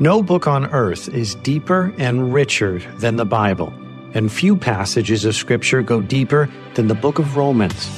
No 0.00 0.24
book 0.24 0.48
on 0.48 0.66
earth 0.72 1.08
is 1.14 1.36
deeper 1.36 1.94
and 1.98 2.34
richer 2.34 2.80
than 2.96 3.14
the 3.14 3.24
Bible, 3.24 3.72
and 4.12 4.30
few 4.30 4.56
passages 4.56 5.24
of 5.24 5.36
Scripture 5.36 5.82
go 5.82 6.00
deeper 6.00 6.50
than 6.74 6.88
the 6.88 6.96
book 6.96 7.20
of 7.20 7.36
Romans. 7.36 7.88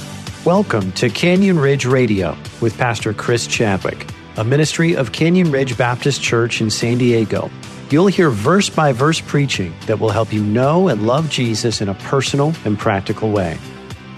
Welcome 0.45 0.93
to 0.93 1.09
Canyon 1.09 1.59
Ridge 1.59 1.87
Radio 1.87 2.37
with 2.61 2.77
Pastor 2.77 3.14
Chris 3.14 3.46
Chadwick, 3.46 4.06
a 4.37 4.45
ministry 4.45 4.95
of 4.95 5.12
Canyon 5.12 5.51
Ridge 5.51 5.79
Baptist 5.79 6.22
Church 6.22 6.61
in 6.61 6.69
San 6.69 6.98
Diego. 6.98 7.51
You'll 7.88 8.08
hear 8.08 8.28
verse 8.28 8.69
by 8.69 8.92
verse 8.92 9.22
preaching 9.22 9.72
that 9.87 9.99
will 9.99 10.10
help 10.10 10.35
you 10.35 10.44
know 10.44 10.88
and 10.88 11.06
love 11.06 11.31
Jesus 11.31 11.81
in 11.81 11.88
a 11.88 11.94
personal 11.94 12.53
and 12.67 12.78
practical 12.78 13.31
way. 13.31 13.56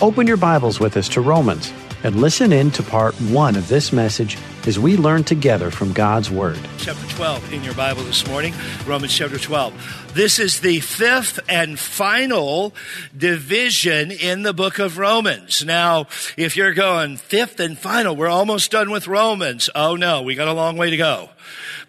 Open 0.00 0.26
your 0.26 0.36
Bibles 0.36 0.80
with 0.80 0.96
us 0.96 1.08
to 1.10 1.20
Romans 1.20 1.72
and 2.04 2.20
listen 2.20 2.52
in 2.52 2.70
to 2.72 2.82
part 2.82 3.14
one 3.16 3.56
of 3.56 3.68
this 3.68 3.92
message 3.92 4.38
as 4.66 4.78
we 4.78 4.96
learn 4.96 5.24
together 5.24 5.70
from 5.70 5.92
God's 5.92 6.30
Word. 6.30 6.58
Chapter 6.78 7.06
12 7.16 7.52
in 7.52 7.64
your 7.64 7.74
Bible 7.74 8.02
this 8.02 8.26
morning, 8.28 8.54
Romans 8.86 9.14
chapter 9.14 9.38
12. 9.38 10.12
This 10.14 10.38
is 10.38 10.60
the 10.60 10.80
fifth 10.80 11.40
and 11.48 11.78
final 11.78 12.74
division 13.16 14.10
in 14.10 14.42
the 14.42 14.52
book 14.52 14.78
of 14.78 14.98
Romans. 14.98 15.64
Now, 15.64 16.06
if 16.36 16.56
you're 16.56 16.74
going 16.74 17.16
fifth 17.16 17.60
and 17.60 17.78
final, 17.78 18.14
we're 18.14 18.28
almost 18.28 18.70
done 18.70 18.90
with 18.90 19.08
Romans. 19.08 19.70
Oh 19.74 19.96
no, 19.96 20.22
we 20.22 20.34
got 20.34 20.48
a 20.48 20.52
long 20.52 20.76
way 20.76 20.90
to 20.90 20.96
go. 20.96 21.30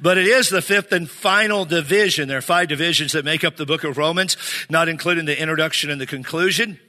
But 0.01 0.17
it 0.17 0.27
is 0.27 0.49
the 0.49 0.61
fifth 0.61 0.93
and 0.93 1.09
final 1.09 1.65
division. 1.65 2.29
There 2.29 2.37
are 2.37 2.41
five 2.41 2.69
divisions 2.69 3.11
that 3.11 3.25
make 3.25 3.43
up 3.43 3.57
the 3.57 3.65
book 3.65 3.83
of 3.83 3.97
Romans, 3.97 4.37
not 4.69 4.87
including 4.87 5.25
the 5.25 5.39
introduction 5.39 5.89
and 5.89 5.99
the 5.99 6.05
conclusion. 6.05 6.79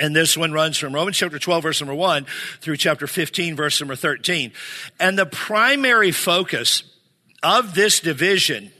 And 0.00 0.16
this 0.16 0.36
one 0.36 0.52
runs 0.52 0.78
from 0.78 0.94
Romans 0.94 1.16
chapter 1.16 1.38
12 1.38 1.62
verse 1.62 1.80
number 1.80 1.94
1 1.94 2.26
through 2.60 2.76
chapter 2.76 3.06
15 3.06 3.56
verse 3.56 3.80
number 3.80 3.96
13. 3.96 4.52
And 4.98 5.18
the 5.18 5.26
primary 5.26 6.10
focus 6.10 6.82
of 7.42 7.74
this 7.74 8.00
division 8.00 8.72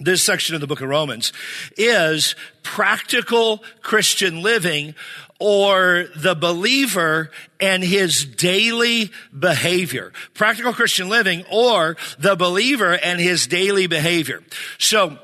this 0.00 0.22
section 0.22 0.54
of 0.54 0.60
the 0.60 0.66
book 0.66 0.80
of 0.80 0.88
Romans 0.88 1.32
is 1.76 2.36
practical 2.62 3.62
Christian 3.82 4.42
living 4.42 4.94
or 5.40 6.06
the 6.16 6.34
believer 6.34 7.30
and 7.60 7.82
his 7.82 8.24
daily 8.24 9.10
behavior. 9.36 10.12
Practical 10.34 10.72
Christian 10.72 11.08
living 11.08 11.44
or 11.50 11.96
the 12.18 12.36
believer 12.36 12.92
and 12.92 13.20
his 13.20 13.46
daily 13.46 13.86
behavior. 13.86 14.42
So, 14.78 15.18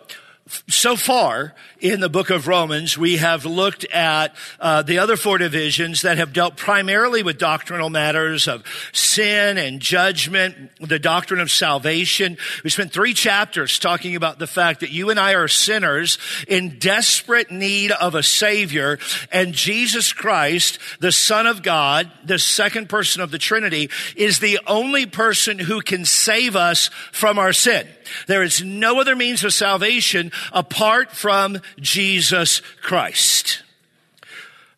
so 0.68 0.94
far 0.94 1.54
in 1.80 2.00
the 2.00 2.10
book 2.10 2.28
of 2.28 2.46
Romans, 2.46 2.98
we 2.98 3.16
have 3.16 3.46
looked 3.46 3.86
at 3.86 4.34
uh, 4.60 4.82
the 4.82 4.98
other 4.98 5.16
four 5.16 5.38
divisions 5.38 6.02
that 6.02 6.18
have 6.18 6.34
dealt 6.34 6.56
primarily 6.56 7.22
with 7.22 7.38
doctrinal 7.38 7.88
matters 7.88 8.46
of 8.46 8.62
sin 8.92 9.56
and 9.56 9.80
judgment, 9.80 10.70
the 10.80 10.98
doctrine 10.98 11.40
of 11.40 11.50
salvation. 11.50 12.36
We 12.62 12.68
spent 12.68 12.92
three 12.92 13.14
chapters 13.14 13.78
talking 13.78 14.16
about 14.16 14.38
the 14.38 14.46
fact 14.46 14.80
that 14.80 14.90
you 14.90 15.08
and 15.08 15.18
I 15.18 15.32
are 15.32 15.48
sinners 15.48 16.18
in 16.46 16.78
desperate 16.78 17.50
need 17.50 17.92
of 17.92 18.14
a 18.14 18.22
savior, 18.22 18.98
and 19.32 19.54
Jesus 19.54 20.12
Christ, 20.12 20.78
the 21.00 21.12
Son 21.12 21.46
of 21.46 21.62
God, 21.62 22.10
the 22.22 22.38
second 22.38 22.90
person 22.90 23.22
of 23.22 23.30
the 23.30 23.38
Trinity, 23.38 23.88
is 24.14 24.40
the 24.40 24.60
only 24.66 25.06
person 25.06 25.58
who 25.58 25.80
can 25.80 26.04
save 26.04 26.54
us 26.54 26.90
from 27.12 27.38
our 27.38 27.54
sin. 27.54 27.88
There 28.26 28.42
is 28.42 28.62
no 28.62 29.00
other 29.00 29.16
means 29.16 29.44
of 29.44 29.52
salvation 29.52 30.32
apart 30.52 31.12
from 31.12 31.60
Jesus 31.80 32.60
Christ. 32.82 33.62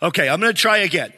Okay, 0.03 0.29
I'm 0.29 0.41
going 0.41 0.53
to 0.53 0.61
try 0.61 0.79
again. 0.79 1.13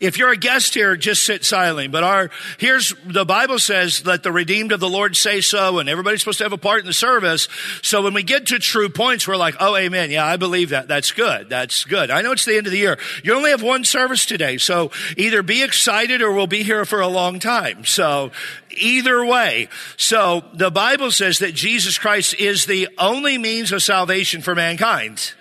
If 0.00 0.18
you're 0.18 0.30
a 0.30 0.36
guest 0.36 0.74
here, 0.74 0.96
just 0.96 1.24
sit 1.24 1.44
silently. 1.44 1.88
But 1.88 2.04
our, 2.04 2.30
here's, 2.58 2.94
the 3.06 3.24
Bible 3.24 3.58
says, 3.58 4.04
let 4.04 4.22
the 4.22 4.32
redeemed 4.32 4.72
of 4.72 4.80
the 4.80 4.88
Lord 4.88 5.16
say 5.16 5.40
so, 5.40 5.78
and 5.78 5.88
everybody's 5.88 6.20
supposed 6.20 6.38
to 6.38 6.44
have 6.44 6.52
a 6.52 6.58
part 6.58 6.80
in 6.80 6.86
the 6.86 6.92
service. 6.92 7.48
So 7.82 8.02
when 8.02 8.14
we 8.14 8.22
get 8.22 8.46
to 8.46 8.58
true 8.58 8.88
points, 8.88 9.28
we're 9.28 9.36
like, 9.36 9.56
oh, 9.60 9.76
amen. 9.76 10.10
Yeah, 10.10 10.24
I 10.24 10.36
believe 10.36 10.70
that. 10.70 10.88
That's 10.88 11.12
good. 11.12 11.48
That's 11.48 11.84
good. 11.84 12.10
I 12.10 12.22
know 12.22 12.32
it's 12.32 12.44
the 12.44 12.56
end 12.56 12.66
of 12.66 12.72
the 12.72 12.78
year. 12.78 12.98
You 13.22 13.34
only 13.34 13.50
have 13.50 13.62
one 13.62 13.84
service 13.84 14.26
today. 14.26 14.58
So 14.58 14.90
either 15.16 15.42
be 15.42 15.62
excited 15.62 16.22
or 16.22 16.32
we'll 16.32 16.46
be 16.46 16.62
here 16.62 16.84
for 16.84 17.00
a 17.00 17.08
long 17.08 17.38
time. 17.38 17.84
So 17.84 18.32
either 18.70 19.24
way. 19.24 19.68
So 19.96 20.44
the 20.52 20.70
Bible 20.70 21.10
says 21.10 21.38
that 21.38 21.54
Jesus 21.54 21.98
Christ 21.98 22.34
is 22.34 22.66
the 22.66 22.88
only 22.98 23.38
means 23.38 23.72
of 23.72 23.82
salvation 23.82 24.42
for 24.42 24.54
mankind. 24.54 25.34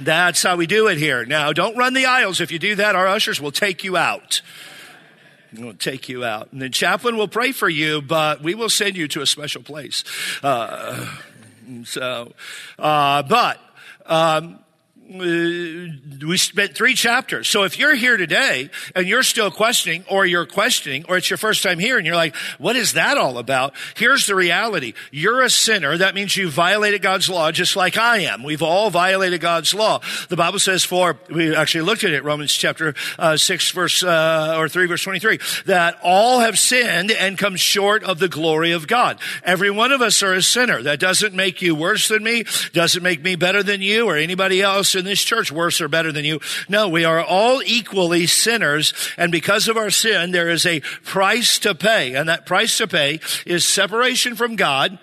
That's 0.00 0.42
how 0.42 0.56
we 0.56 0.66
do 0.66 0.88
it 0.88 0.98
here. 0.98 1.24
Now, 1.24 1.52
don't 1.52 1.76
run 1.76 1.94
the 1.94 2.06
aisles. 2.06 2.40
If 2.40 2.50
you 2.50 2.58
do 2.58 2.74
that, 2.76 2.94
our 2.96 3.06
ushers 3.06 3.40
will 3.40 3.52
take 3.52 3.84
you 3.84 3.96
out. 3.96 4.42
We'll 5.56 5.74
take 5.74 6.08
you 6.08 6.24
out. 6.24 6.52
And 6.52 6.60
the 6.60 6.68
chaplain 6.68 7.16
will 7.16 7.28
pray 7.28 7.52
for 7.52 7.68
you, 7.68 8.02
but 8.02 8.42
we 8.42 8.54
will 8.54 8.68
send 8.68 8.96
you 8.96 9.06
to 9.08 9.20
a 9.20 9.26
special 9.26 9.62
place. 9.62 10.02
Uh, 10.42 11.16
so, 11.84 12.32
uh, 12.78 13.22
but, 13.22 13.60
um, 14.06 14.58
we 15.10 16.36
spent 16.38 16.74
three 16.74 16.94
chapters. 16.94 17.48
So 17.48 17.64
if 17.64 17.78
you're 17.78 17.94
here 17.94 18.16
today 18.16 18.70
and 18.94 19.06
you're 19.06 19.22
still 19.22 19.50
questioning 19.50 20.04
or 20.08 20.24
you're 20.24 20.46
questioning 20.46 21.04
or 21.08 21.16
it's 21.16 21.28
your 21.28 21.36
first 21.36 21.62
time 21.62 21.78
here 21.78 21.98
and 21.98 22.06
you're 22.06 22.16
like, 22.16 22.34
what 22.58 22.74
is 22.74 22.94
that 22.94 23.18
all 23.18 23.38
about? 23.38 23.74
Here's 23.96 24.26
the 24.26 24.34
reality. 24.34 24.94
You're 25.10 25.42
a 25.42 25.50
sinner. 25.50 25.98
That 25.98 26.14
means 26.14 26.36
you 26.36 26.48
violated 26.48 27.02
God's 27.02 27.28
law 27.28 27.52
just 27.52 27.76
like 27.76 27.98
I 27.98 28.18
am. 28.20 28.42
We've 28.42 28.62
all 28.62 28.90
violated 28.90 29.40
God's 29.40 29.74
law. 29.74 30.00
The 30.28 30.36
Bible 30.36 30.58
says 30.58 30.84
for, 30.84 31.18
we 31.28 31.54
actually 31.54 31.82
looked 31.82 32.04
at 32.04 32.12
it, 32.12 32.24
Romans 32.24 32.52
chapter 32.52 32.94
uh, 33.18 33.36
6 33.36 33.70
verse, 33.72 34.02
uh, 34.02 34.56
or 34.56 34.68
3 34.68 34.86
verse 34.86 35.02
23, 35.02 35.38
that 35.66 35.98
all 36.02 36.40
have 36.40 36.58
sinned 36.58 37.10
and 37.10 37.36
come 37.36 37.56
short 37.56 38.02
of 38.04 38.18
the 38.18 38.28
glory 38.28 38.72
of 38.72 38.86
God. 38.86 39.18
Every 39.42 39.70
one 39.70 39.92
of 39.92 40.00
us 40.00 40.22
are 40.22 40.32
a 40.32 40.42
sinner. 40.42 40.82
That 40.82 40.98
doesn't 40.98 41.34
make 41.34 41.60
you 41.60 41.74
worse 41.74 42.08
than 42.08 42.24
me, 42.24 42.44
doesn't 42.72 43.02
make 43.02 43.22
me 43.22 43.36
better 43.36 43.62
than 43.62 43.82
you 43.82 44.06
or 44.06 44.16
anybody 44.16 44.62
else 44.62 44.93
in 44.94 45.04
this 45.04 45.22
church 45.22 45.50
worse 45.50 45.80
or 45.80 45.88
better 45.88 46.12
than 46.12 46.24
you. 46.24 46.40
No, 46.68 46.88
we 46.88 47.04
are 47.04 47.22
all 47.22 47.62
equally 47.64 48.26
sinners. 48.26 48.92
And 49.16 49.30
because 49.32 49.68
of 49.68 49.76
our 49.76 49.90
sin, 49.90 50.30
there 50.30 50.50
is 50.50 50.66
a 50.66 50.80
price 50.80 51.58
to 51.60 51.74
pay. 51.74 52.14
And 52.14 52.28
that 52.28 52.46
price 52.46 52.78
to 52.78 52.88
pay 52.88 53.20
is 53.46 53.66
separation 53.66 54.36
from 54.36 54.56
God 54.56 54.98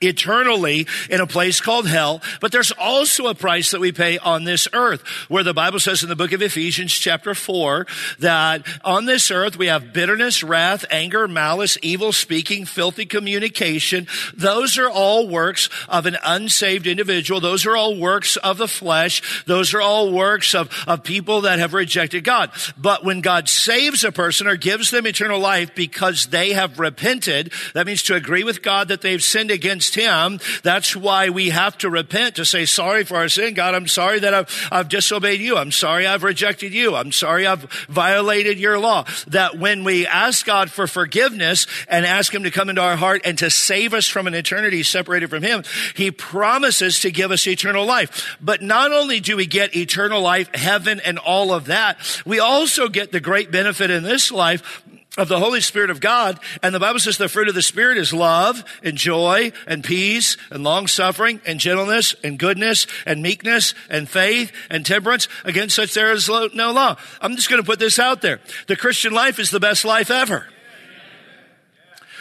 eternally 0.00 0.86
in 1.10 1.20
a 1.20 1.26
place 1.26 1.60
called 1.60 1.86
hell. 1.88 2.22
But 2.40 2.52
there's 2.52 2.72
also 2.72 3.26
a 3.26 3.34
price 3.34 3.70
that 3.70 3.80
we 3.80 3.92
pay 3.92 4.18
on 4.18 4.44
this 4.44 4.68
earth 4.72 5.02
where 5.28 5.42
the 5.42 5.54
Bible 5.54 5.80
says 5.80 6.02
in 6.02 6.08
the 6.08 6.16
book 6.16 6.32
of 6.32 6.42
Ephesians 6.42 6.92
chapter 6.92 7.34
four 7.34 7.86
that 8.18 8.66
on 8.84 9.06
this 9.06 9.30
earth 9.30 9.56
we 9.56 9.66
have 9.66 9.92
bitterness, 9.92 10.42
wrath, 10.42 10.84
anger, 10.90 11.26
malice, 11.26 11.78
evil 11.82 12.12
speaking, 12.12 12.64
filthy 12.64 13.06
communication. 13.06 14.06
Those 14.34 14.78
are 14.78 14.88
all 14.88 15.28
works 15.28 15.68
of 15.88 16.06
an 16.06 16.16
unsaved 16.24 16.86
individual. 16.86 17.40
Those 17.40 17.66
are 17.66 17.76
all 17.76 17.98
works 17.98 18.36
of 18.36 18.58
the 18.58 18.68
flesh. 18.68 19.44
Those 19.46 19.74
are 19.74 19.80
all 19.80 20.12
works 20.12 20.54
of, 20.54 20.70
of 20.86 21.02
people 21.02 21.42
that 21.42 21.58
have 21.58 21.74
rejected 21.74 22.24
God. 22.24 22.50
But 22.78 23.04
when 23.04 23.20
God 23.20 23.48
saves 23.48 24.04
a 24.04 24.12
person 24.12 24.46
or 24.46 24.56
gives 24.56 24.90
them 24.90 25.06
eternal 25.06 25.40
life 25.40 25.74
because 25.74 26.26
they 26.26 26.52
have 26.52 26.78
repented, 26.78 27.52
that 27.74 27.86
means 27.86 28.02
to 28.04 28.14
agree 28.14 28.44
with 28.44 28.62
God 28.62 28.88
that 28.88 29.00
they've 29.00 29.22
sinned 29.22 29.50
against 29.50 29.71
against 29.72 29.94
him. 29.94 30.38
That's 30.62 30.94
why 30.94 31.30
we 31.30 31.48
have 31.48 31.78
to 31.78 31.88
repent 31.88 32.36
to 32.36 32.44
say 32.44 32.66
sorry 32.66 33.04
for 33.04 33.16
our 33.16 33.28
sin. 33.28 33.54
God, 33.54 33.74
I'm 33.74 33.88
sorry 33.88 34.20
that 34.20 34.34
I've, 34.34 34.68
I've 34.70 34.88
disobeyed 34.90 35.40
you. 35.40 35.56
I'm 35.56 35.72
sorry 35.72 36.06
I've 36.06 36.22
rejected 36.22 36.74
you. 36.74 36.94
I'm 36.94 37.10
sorry 37.10 37.46
I've 37.46 37.62
violated 37.88 38.58
your 38.58 38.78
law. 38.78 39.06
That 39.28 39.58
when 39.58 39.82
we 39.82 40.06
ask 40.06 40.44
God 40.44 40.70
for 40.70 40.86
forgiveness 40.86 41.66
and 41.88 42.04
ask 42.04 42.34
him 42.34 42.42
to 42.42 42.50
come 42.50 42.68
into 42.68 42.82
our 42.82 42.96
heart 42.96 43.22
and 43.24 43.38
to 43.38 43.48
save 43.48 43.94
us 43.94 44.06
from 44.06 44.26
an 44.26 44.34
eternity 44.34 44.82
separated 44.82 45.30
from 45.30 45.42
him, 45.42 45.64
he 45.96 46.10
promises 46.10 47.00
to 47.00 47.10
give 47.10 47.30
us 47.30 47.46
eternal 47.46 47.86
life. 47.86 48.36
But 48.42 48.60
not 48.60 48.92
only 48.92 49.20
do 49.20 49.38
we 49.38 49.46
get 49.46 49.74
eternal 49.74 50.20
life, 50.20 50.54
heaven 50.54 51.00
and 51.00 51.18
all 51.18 51.54
of 51.54 51.66
that, 51.66 51.96
we 52.26 52.40
also 52.40 52.88
get 52.88 53.10
the 53.10 53.20
great 53.20 53.50
benefit 53.50 53.90
in 53.90 54.02
this 54.02 54.30
life 54.30 54.81
of 55.18 55.28
the 55.28 55.38
Holy 55.38 55.60
Spirit 55.60 55.90
of 55.90 56.00
God. 56.00 56.40
And 56.62 56.74
the 56.74 56.80
Bible 56.80 56.98
says 56.98 57.18
the 57.18 57.28
fruit 57.28 57.48
of 57.48 57.54
the 57.54 57.62
Spirit 57.62 57.98
is 57.98 58.12
love 58.12 58.64
and 58.82 58.96
joy 58.96 59.52
and 59.66 59.84
peace 59.84 60.36
and 60.50 60.64
long 60.64 60.86
suffering 60.86 61.40
and 61.44 61.60
gentleness 61.60 62.14
and 62.24 62.38
goodness 62.38 62.86
and 63.04 63.22
meekness 63.22 63.74
and 63.90 64.08
faith 64.08 64.52
and 64.70 64.86
temperance. 64.86 65.28
Against 65.44 65.76
such 65.76 65.94
there 65.94 66.12
is 66.12 66.28
no 66.28 66.72
law. 66.72 66.96
I'm 67.20 67.36
just 67.36 67.50
going 67.50 67.62
to 67.62 67.66
put 67.66 67.78
this 67.78 67.98
out 67.98 68.22
there. 68.22 68.40
The 68.68 68.76
Christian 68.76 69.12
life 69.12 69.38
is 69.38 69.50
the 69.50 69.60
best 69.60 69.84
life 69.84 70.10
ever. 70.10 70.46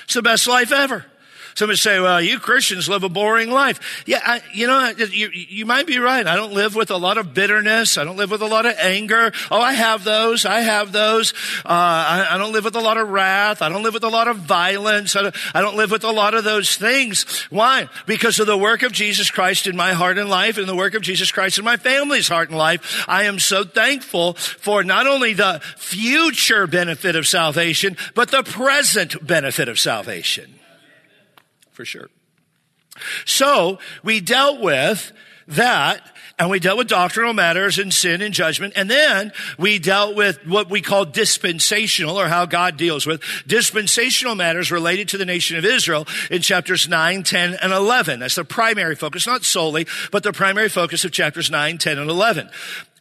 It's 0.03 0.13
the 0.13 0.21
best 0.21 0.47
life 0.47 0.71
ever. 0.71 1.05
Somebody 1.55 1.77
say, 1.77 1.99
well, 1.99 2.21
you 2.21 2.39
Christians 2.39 2.87
live 2.87 3.03
a 3.03 3.09
boring 3.09 3.51
life. 3.51 4.03
Yeah, 4.05 4.21
I, 4.23 4.41
you 4.53 4.67
know, 4.67 4.93
you, 5.11 5.29
you 5.33 5.65
might 5.65 5.85
be 5.85 5.99
right. 5.99 6.25
I 6.25 6.35
don't 6.35 6.53
live 6.53 6.75
with 6.75 6.91
a 6.91 6.97
lot 6.97 7.17
of 7.17 7.33
bitterness. 7.33 7.97
I 7.97 8.03
don't 8.03 8.17
live 8.17 8.31
with 8.31 8.41
a 8.41 8.47
lot 8.47 8.65
of 8.65 8.75
anger. 8.79 9.31
Oh, 9.49 9.59
I 9.59 9.73
have 9.73 10.03
those. 10.03 10.45
I 10.45 10.61
have 10.61 10.91
those. 10.91 11.33
Uh, 11.65 11.67
I, 11.67 12.27
I, 12.31 12.37
don't 12.37 12.53
live 12.53 12.63
with 12.63 12.75
a 12.75 12.81
lot 12.81 12.97
of 12.97 13.09
wrath. 13.09 13.61
I 13.61 13.69
don't 13.69 13.83
live 13.83 13.93
with 13.93 14.03
a 14.03 14.09
lot 14.09 14.27
of 14.27 14.37
violence. 14.37 15.15
I 15.15 15.23
don't, 15.23 15.35
I 15.55 15.61
don't 15.61 15.75
live 15.75 15.91
with 15.91 16.03
a 16.03 16.11
lot 16.11 16.33
of 16.33 16.43
those 16.43 16.75
things. 16.77 17.41
Why? 17.49 17.89
Because 18.05 18.39
of 18.39 18.47
the 18.47 18.57
work 18.57 18.83
of 18.83 18.91
Jesus 18.91 19.29
Christ 19.29 19.67
in 19.67 19.75
my 19.75 19.93
heart 19.93 20.17
and 20.17 20.29
life 20.29 20.57
and 20.57 20.67
the 20.67 20.75
work 20.75 20.93
of 20.93 21.01
Jesus 21.01 21.31
Christ 21.31 21.57
in 21.57 21.65
my 21.65 21.77
family's 21.77 22.27
heart 22.27 22.49
and 22.49 22.57
life. 22.57 23.05
I 23.07 23.23
am 23.23 23.39
so 23.39 23.63
thankful 23.63 24.33
for 24.33 24.83
not 24.83 25.07
only 25.07 25.33
the 25.33 25.61
future 25.75 26.67
benefit 26.67 27.15
of 27.15 27.27
salvation, 27.27 27.97
but 28.15 28.31
the 28.31 28.43
present 28.43 29.25
benefit 29.25 29.67
of 29.67 29.79
salvation. 29.79 30.60
For 31.81 31.85
sure. 31.85 32.09
So 33.25 33.79
we 34.03 34.21
dealt 34.21 34.61
with 34.61 35.11
that 35.47 36.15
and 36.37 36.51
we 36.51 36.59
dealt 36.59 36.77
with 36.77 36.87
doctrinal 36.87 37.33
matters 37.33 37.79
and 37.79 37.91
sin 37.91 38.21
and 38.21 38.35
judgment. 38.35 38.73
And 38.75 38.87
then 38.87 39.31
we 39.57 39.79
dealt 39.79 40.15
with 40.15 40.45
what 40.45 40.69
we 40.69 40.81
call 40.81 41.05
dispensational 41.05 42.19
or 42.19 42.27
how 42.27 42.45
God 42.45 42.77
deals 42.77 43.07
with 43.07 43.23
dispensational 43.47 44.35
matters 44.35 44.71
related 44.71 45.09
to 45.09 45.17
the 45.17 45.25
nation 45.25 45.57
of 45.57 45.65
Israel 45.65 46.07
in 46.29 46.43
chapters 46.43 46.87
9, 46.87 47.23
10, 47.23 47.55
and 47.55 47.73
11. 47.73 48.19
That's 48.19 48.35
the 48.35 48.45
primary 48.45 48.95
focus, 48.95 49.25
not 49.25 49.43
solely, 49.43 49.87
but 50.11 50.21
the 50.21 50.33
primary 50.33 50.69
focus 50.69 51.03
of 51.03 51.11
chapters 51.11 51.49
9, 51.49 51.79
10, 51.79 51.97
and 51.97 52.11
11. 52.11 52.47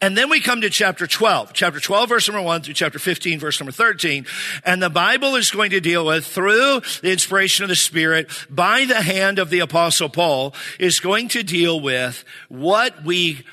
And 0.02 0.16
then 0.16 0.30
we 0.30 0.40
come 0.40 0.62
to 0.62 0.70
chapter 0.70 1.06
12, 1.06 1.52
chapter 1.52 1.78
12, 1.78 2.08
verse 2.08 2.28
number 2.28 2.40
1 2.40 2.62
through 2.62 2.74
chapter 2.74 2.98
15, 2.98 3.38
verse 3.38 3.60
number 3.60 3.72
13. 3.72 4.24
And 4.64 4.82
the 4.82 4.88
Bible 4.88 5.36
is 5.36 5.50
going 5.50 5.72
to 5.72 5.80
deal 5.80 6.06
with, 6.06 6.24
through 6.24 6.80
the 7.02 7.12
inspiration 7.12 7.64
of 7.64 7.68
the 7.68 7.76
Spirit, 7.76 8.30
by 8.48 8.86
the 8.86 9.02
hand 9.02 9.38
of 9.38 9.50
the 9.50 9.58
Apostle 9.58 10.08
Paul, 10.08 10.54
is 10.78 11.00
going 11.00 11.28
to 11.28 11.42
deal 11.42 11.78
with 11.78 12.24
what 12.48 13.04
we 13.04 13.44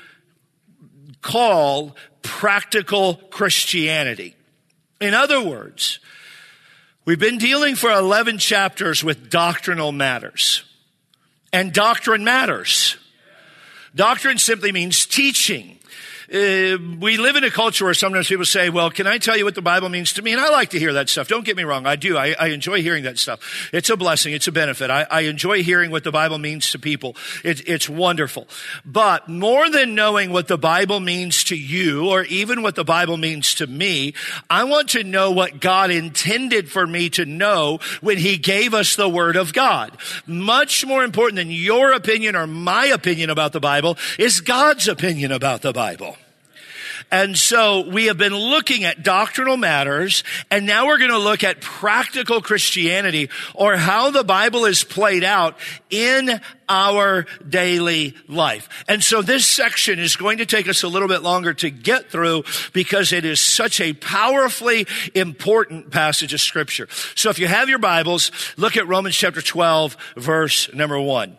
call 1.20 1.94
practical 2.22 3.16
Christianity. 3.16 4.34
In 5.02 5.12
other 5.12 5.42
words, 5.42 6.00
we've 7.04 7.18
been 7.18 7.38
dealing 7.38 7.74
for 7.74 7.92
11 7.92 8.38
chapters 8.38 9.04
with 9.04 9.28
doctrinal 9.28 9.92
matters. 9.92 10.64
And 11.52 11.74
doctrine 11.74 12.24
matters. 12.24 12.96
Doctrine 13.94 14.38
simply 14.38 14.72
means 14.72 15.04
teaching 15.04 15.78
uh, 16.30 16.76
we 17.00 17.16
live 17.16 17.36
in 17.36 17.44
a 17.44 17.50
culture 17.50 17.86
where 17.86 17.94
sometimes 17.94 18.28
people 18.28 18.44
say, 18.44 18.68
well, 18.68 18.90
can 18.90 19.06
I 19.06 19.16
tell 19.16 19.34
you 19.34 19.46
what 19.46 19.54
the 19.54 19.62
Bible 19.62 19.88
means 19.88 20.12
to 20.14 20.22
me? 20.22 20.32
And 20.32 20.40
I 20.40 20.50
like 20.50 20.70
to 20.70 20.78
hear 20.78 20.92
that 20.92 21.08
stuff. 21.08 21.26
Don't 21.26 21.44
get 21.44 21.56
me 21.56 21.62
wrong. 21.62 21.86
I 21.86 21.96
do. 21.96 22.18
I, 22.18 22.34
I 22.38 22.48
enjoy 22.48 22.82
hearing 22.82 23.04
that 23.04 23.18
stuff. 23.18 23.70
It's 23.72 23.88
a 23.88 23.96
blessing. 23.96 24.34
It's 24.34 24.46
a 24.46 24.52
benefit. 24.52 24.90
I, 24.90 25.06
I 25.10 25.20
enjoy 25.22 25.62
hearing 25.62 25.90
what 25.90 26.04
the 26.04 26.12
Bible 26.12 26.36
means 26.36 26.70
to 26.72 26.78
people. 26.78 27.16
It, 27.44 27.66
it's 27.66 27.88
wonderful. 27.88 28.46
But 28.84 29.26
more 29.26 29.70
than 29.70 29.94
knowing 29.94 30.30
what 30.30 30.48
the 30.48 30.58
Bible 30.58 31.00
means 31.00 31.44
to 31.44 31.56
you 31.56 32.10
or 32.10 32.24
even 32.24 32.60
what 32.60 32.74
the 32.74 32.84
Bible 32.84 33.16
means 33.16 33.54
to 33.54 33.66
me, 33.66 34.12
I 34.50 34.64
want 34.64 34.90
to 34.90 35.04
know 35.04 35.30
what 35.30 35.60
God 35.60 35.90
intended 35.90 36.70
for 36.70 36.86
me 36.86 37.08
to 37.10 37.24
know 37.24 37.78
when 38.02 38.18
he 38.18 38.36
gave 38.36 38.74
us 38.74 38.96
the 38.96 39.08
word 39.08 39.36
of 39.36 39.54
God. 39.54 39.96
Much 40.26 40.84
more 40.84 41.04
important 41.04 41.36
than 41.36 41.50
your 41.50 41.92
opinion 41.92 42.36
or 42.36 42.46
my 42.46 42.84
opinion 42.84 43.30
about 43.30 43.54
the 43.54 43.60
Bible 43.60 43.96
is 44.18 44.42
God's 44.42 44.88
opinion 44.88 45.32
about 45.32 45.62
the 45.62 45.72
Bible. 45.72 46.17
And 47.10 47.36
so 47.36 47.88
we 47.88 48.06
have 48.06 48.18
been 48.18 48.34
looking 48.34 48.84
at 48.84 49.02
doctrinal 49.02 49.56
matters, 49.56 50.24
and 50.50 50.66
now 50.66 50.86
we're 50.86 50.98
going 50.98 51.10
to 51.10 51.18
look 51.18 51.42
at 51.42 51.60
practical 51.60 52.42
Christianity 52.42 53.30
or 53.54 53.76
how 53.76 54.10
the 54.10 54.24
Bible 54.24 54.66
is 54.66 54.84
played 54.84 55.24
out 55.24 55.56
in 55.88 56.40
our 56.68 57.24
daily 57.48 58.14
life. 58.28 58.68
And 58.88 59.02
so 59.02 59.22
this 59.22 59.46
section 59.46 59.98
is 59.98 60.16
going 60.16 60.38
to 60.38 60.46
take 60.46 60.68
us 60.68 60.82
a 60.82 60.88
little 60.88 61.08
bit 61.08 61.22
longer 61.22 61.54
to 61.54 61.70
get 61.70 62.10
through 62.10 62.44
because 62.72 63.12
it 63.12 63.24
is 63.24 63.40
such 63.40 63.80
a 63.80 63.94
powerfully 63.94 64.86
important 65.14 65.90
passage 65.90 66.34
of 66.34 66.40
scripture. 66.40 66.88
So 67.14 67.30
if 67.30 67.38
you 67.38 67.46
have 67.46 67.70
your 67.70 67.78
Bibles, 67.78 68.30
look 68.58 68.76
at 68.76 68.86
Romans 68.86 69.16
chapter 69.16 69.40
12, 69.40 69.96
verse 70.16 70.72
number 70.74 71.00
one. 71.00 71.38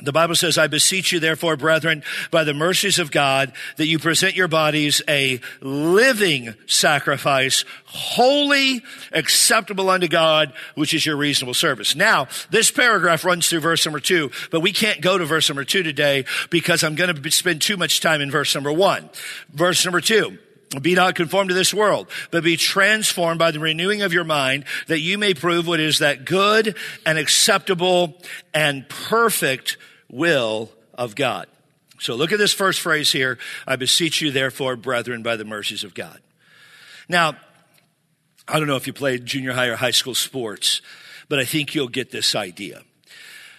The 0.00 0.12
Bible 0.12 0.36
says, 0.36 0.58
I 0.58 0.68
beseech 0.68 1.10
you 1.10 1.18
therefore, 1.18 1.56
brethren, 1.56 2.04
by 2.30 2.44
the 2.44 2.54
mercies 2.54 3.00
of 3.00 3.10
God, 3.10 3.52
that 3.76 3.88
you 3.88 3.98
present 3.98 4.36
your 4.36 4.46
bodies 4.46 5.02
a 5.08 5.40
living 5.60 6.54
sacrifice, 6.66 7.64
holy, 7.84 8.82
acceptable 9.12 9.90
unto 9.90 10.06
God, 10.06 10.52
which 10.76 10.94
is 10.94 11.04
your 11.04 11.16
reasonable 11.16 11.54
service. 11.54 11.96
Now, 11.96 12.28
this 12.50 12.70
paragraph 12.70 13.24
runs 13.24 13.48
through 13.48 13.60
verse 13.60 13.84
number 13.84 14.00
two, 14.00 14.30
but 14.50 14.60
we 14.60 14.72
can't 14.72 15.00
go 15.00 15.18
to 15.18 15.24
verse 15.24 15.48
number 15.48 15.64
two 15.64 15.82
today 15.82 16.24
because 16.48 16.84
I'm 16.84 16.94
going 16.94 17.14
to 17.14 17.30
spend 17.32 17.60
too 17.60 17.76
much 17.76 18.00
time 18.00 18.20
in 18.20 18.30
verse 18.30 18.54
number 18.54 18.72
one. 18.72 19.10
Verse 19.52 19.84
number 19.84 20.00
two. 20.00 20.38
Be 20.82 20.94
not 20.94 21.14
conformed 21.14 21.48
to 21.48 21.54
this 21.54 21.72
world, 21.72 22.08
but 22.30 22.44
be 22.44 22.58
transformed 22.58 23.38
by 23.38 23.52
the 23.52 23.58
renewing 23.58 24.02
of 24.02 24.12
your 24.12 24.24
mind 24.24 24.64
that 24.86 25.00
you 25.00 25.16
may 25.16 25.32
prove 25.32 25.66
what 25.66 25.80
is 25.80 26.00
that 26.00 26.26
good 26.26 26.76
and 27.06 27.16
acceptable 27.16 28.20
and 28.52 28.86
perfect 28.88 29.78
will 30.10 30.70
of 30.92 31.14
God. 31.14 31.46
So 32.00 32.14
look 32.14 32.32
at 32.32 32.38
this 32.38 32.52
first 32.52 32.80
phrase 32.80 33.10
here. 33.10 33.38
I 33.66 33.76
beseech 33.76 34.20
you, 34.20 34.30
therefore, 34.30 34.76
brethren, 34.76 35.22
by 35.22 35.36
the 35.36 35.44
mercies 35.44 35.84
of 35.84 35.94
God. 35.94 36.20
Now, 37.08 37.34
I 38.46 38.58
don't 38.58 38.68
know 38.68 38.76
if 38.76 38.86
you 38.86 38.92
played 38.92 39.24
junior 39.24 39.52
high 39.52 39.66
or 39.66 39.76
high 39.76 39.90
school 39.90 40.14
sports, 40.14 40.82
but 41.28 41.38
I 41.38 41.44
think 41.44 41.74
you'll 41.74 41.88
get 41.88 42.10
this 42.10 42.34
idea. 42.34 42.82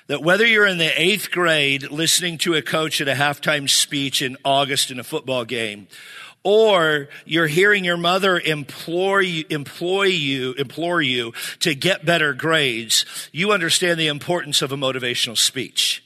That 0.07 0.23
whether 0.23 0.45
you're 0.45 0.65
in 0.65 0.79
the 0.79 0.99
eighth 0.99 1.29
grade 1.31 1.91
listening 1.91 2.37
to 2.39 2.55
a 2.55 2.61
coach 2.61 3.01
at 3.01 3.07
a 3.07 3.13
halftime 3.13 3.69
speech 3.69 4.21
in 4.21 4.37
August 4.43 4.89
in 4.89 4.99
a 4.99 5.03
football 5.03 5.45
game, 5.45 5.87
or 6.43 7.09
you're 7.25 7.47
hearing 7.47 7.83
your 7.83 7.97
mother 7.97 8.39
implore 8.39 9.21
you, 9.21 9.45
employ 9.49 10.03
you, 10.03 10.53
implore 10.53 11.01
you 11.01 11.33
to 11.59 11.75
get 11.75 12.05
better 12.05 12.33
grades, 12.33 13.05
you 13.31 13.51
understand 13.51 13.99
the 13.99 14.07
importance 14.07 14.61
of 14.61 14.71
a 14.71 14.77
motivational 14.77 15.37
speech. 15.37 16.03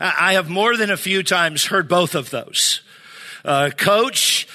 I 0.00 0.34
have 0.34 0.48
more 0.48 0.76
than 0.76 0.90
a 0.90 0.96
few 0.96 1.22
times 1.22 1.66
heard 1.66 1.88
both 1.88 2.14
of 2.14 2.30
those. 2.30 2.80
A 3.44 3.70
coach 3.70 4.48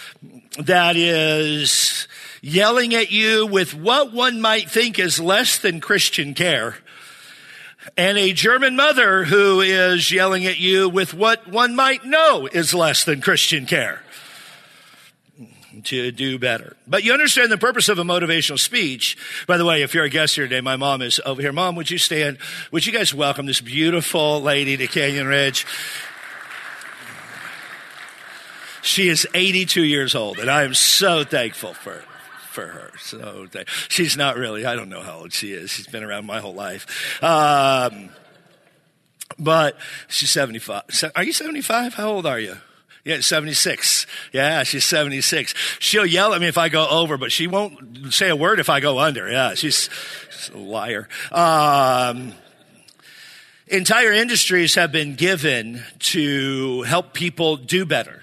that 0.57 0.95
is 0.95 2.07
yelling 2.41 2.93
at 2.93 3.11
you 3.11 3.45
with 3.45 3.73
what 3.73 4.13
one 4.13 4.41
might 4.41 4.69
think 4.69 4.99
is 4.99 5.19
less 5.19 5.57
than 5.57 5.79
Christian 5.79 6.33
care. 6.33 6.77
And 7.97 8.17
a 8.17 8.33
German 8.33 8.75
mother 8.75 9.25
who 9.25 9.61
is 9.61 10.11
yelling 10.11 10.45
at 10.45 10.59
you 10.59 10.87
with 10.87 11.13
what 11.13 11.47
one 11.47 11.75
might 11.75 12.05
know 12.05 12.47
is 12.51 12.73
less 12.73 13.03
than 13.03 13.21
Christian 13.21 13.65
care 13.65 14.01
to 15.81 16.11
do 16.11 16.37
better. 16.37 16.75
But 16.87 17.03
you 17.03 17.13
understand 17.13 17.51
the 17.51 17.57
purpose 17.57 17.89
of 17.89 17.99
a 17.99 18.03
motivational 18.03 18.59
speech. 18.59 19.17
By 19.47 19.57
the 19.57 19.65
way, 19.65 19.81
if 19.81 19.93
you're 19.93 20.05
a 20.05 20.09
guest 20.09 20.35
here 20.35 20.45
today, 20.45 20.61
my 20.61 20.75
mom 20.75 21.01
is 21.01 21.19
over 21.25 21.41
here. 21.41 21.51
Mom, 21.51 21.75
would 21.75 21.89
you 21.89 21.97
stand? 21.97 22.37
Would 22.71 22.85
you 22.85 22.93
guys 22.93 23.13
welcome 23.13 23.45
this 23.45 23.61
beautiful 23.61 24.41
lady 24.41 24.77
to 24.77 24.87
Canyon 24.87 25.27
Ridge? 25.27 25.65
She 28.81 29.07
is 29.07 29.25
82 29.33 29.81
years 29.81 30.13
old, 30.13 30.39
and 30.39 30.51
I 30.51 30.63
am 30.63 30.73
so 30.73 31.23
thankful 31.23 31.73
for 31.73 32.03
for 32.53 32.67
her. 32.67 32.91
So 32.99 33.47
she's 33.87 34.15
not 34.15 34.37
really. 34.37 34.65
I 34.65 34.75
don't 34.75 34.89
know 34.89 35.01
how 35.01 35.19
old 35.19 35.33
she 35.33 35.53
is. 35.53 35.71
She's 35.71 35.87
been 35.87 36.03
around 36.03 36.25
my 36.25 36.39
whole 36.39 36.53
life. 36.53 37.23
Um, 37.23 38.09
but 39.39 39.77
she's 40.07 40.29
75. 40.29 40.83
Are 41.15 41.23
you 41.23 41.33
75? 41.33 41.95
How 41.95 42.09
old 42.09 42.25
are 42.25 42.39
you? 42.39 42.57
Yeah, 43.05 43.19
76. 43.19 44.07
Yeah, 44.31 44.63
she's 44.63 44.85
76. 44.85 45.53
She'll 45.79 46.05
yell 46.05 46.33
at 46.33 46.39
me 46.39 46.47
if 46.47 46.57
I 46.57 46.69
go 46.69 46.87
over, 46.87 47.17
but 47.17 47.33
she 47.33 47.47
won't 47.47 48.13
say 48.13 48.29
a 48.29 48.35
word 48.35 48.59
if 48.59 48.69
I 48.69 48.79
go 48.79 48.99
under. 48.99 49.29
Yeah, 49.29 49.55
she's, 49.55 49.89
she's 50.31 50.49
a 50.53 50.57
liar. 50.57 51.09
Um, 51.29 52.33
entire 53.67 54.13
industries 54.13 54.75
have 54.75 54.93
been 54.93 55.15
given 55.15 55.83
to 55.99 56.83
help 56.83 57.13
people 57.13 57.57
do 57.57 57.85
better. 57.85 58.22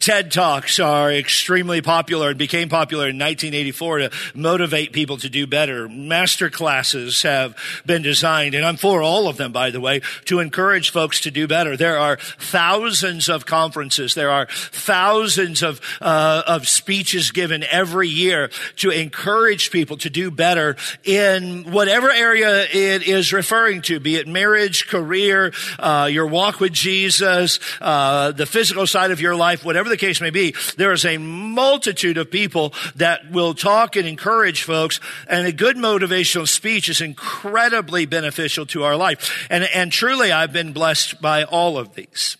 TED 0.00 0.30
Talks 0.30 0.80
are 0.80 1.12
extremely 1.12 1.82
popular 1.82 2.30
and 2.30 2.38
became 2.38 2.68
popular 2.68 3.08
in 3.08 3.16
1984 3.16 3.98
to 3.98 4.10
motivate 4.34 4.92
people 4.92 5.16
to 5.18 5.28
do 5.28 5.46
better. 5.46 5.88
Master 5.88 6.50
classes 6.50 7.22
have 7.22 7.56
been 7.84 8.02
designed, 8.02 8.54
and 8.54 8.64
I'm 8.64 8.76
for 8.76 9.02
all 9.02 9.28
of 9.28 9.36
them, 9.36 9.52
by 9.52 9.70
the 9.70 9.80
way, 9.80 10.00
to 10.26 10.40
encourage 10.40 10.90
folks 10.90 11.20
to 11.22 11.30
do 11.30 11.46
better. 11.46 11.76
There 11.76 11.98
are 11.98 12.16
thousands 12.16 13.28
of 13.28 13.44
conferences. 13.44 14.14
There 14.14 14.30
are 14.30 14.46
thousands 14.50 15.62
of, 15.62 15.80
uh, 16.00 16.42
of 16.46 16.68
speeches 16.68 17.30
given 17.30 17.64
every 17.64 18.08
year 18.08 18.50
to 18.76 18.90
encourage 18.90 19.70
people 19.70 19.96
to 19.98 20.10
do 20.10 20.30
better 20.30 20.76
in 21.04 21.70
whatever 21.70 22.10
area 22.10 22.62
it 22.62 23.02
is 23.02 23.32
referring 23.32 23.82
to, 23.82 24.00
be 24.00 24.16
it 24.16 24.26
marriage, 24.26 24.88
career, 24.88 25.52
uh, 25.78 26.08
your 26.10 26.26
walk 26.26 26.60
with 26.60 26.72
Jesus, 26.72 27.58
uh, 27.80 28.32
the 28.32 28.46
physical 28.46 28.86
side 28.86 29.10
of 29.10 29.20
your 29.20 29.34
life, 29.34 29.64
whatever 29.64 29.81
the 29.88 29.96
case 29.96 30.20
may 30.20 30.30
be, 30.30 30.54
there 30.76 30.92
is 30.92 31.04
a 31.04 31.18
multitude 31.18 32.18
of 32.18 32.30
people 32.30 32.72
that 32.96 33.30
will 33.30 33.54
talk 33.54 33.96
and 33.96 34.06
encourage 34.06 34.62
folks, 34.62 35.00
and 35.28 35.46
a 35.46 35.52
good 35.52 35.76
motivational 35.76 36.48
speech 36.48 36.88
is 36.88 37.00
incredibly 37.00 38.06
beneficial 38.06 38.66
to 38.66 38.84
our 38.84 38.96
life. 38.96 39.46
And, 39.50 39.64
and 39.64 39.92
truly, 39.92 40.32
I've 40.32 40.52
been 40.52 40.72
blessed 40.72 41.20
by 41.20 41.44
all 41.44 41.78
of 41.78 41.94
these. 41.94 42.36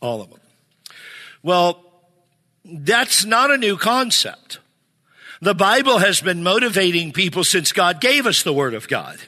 All 0.00 0.20
of 0.20 0.30
them. 0.30 0.40
Well, 1.42 1.84
that's 2.64 3.24
not 3.24 3.50
a 3.50 3.56
new 3.58 3.76
concept. 3.76 4.58
The 5.40 5.54
Bible 5.54 5.98
has 5.98 6.20
been 6.20 6.44
motivating 6.44 7.12
people 7.12 7.42
since 7.42 7.72
God 7.72 8.00
gave 8.00 8.26
us 8.26 8.44
the 8.44 8.52
Word 8.52 8.74
of 8.74 8.86
God. 8.86 9.18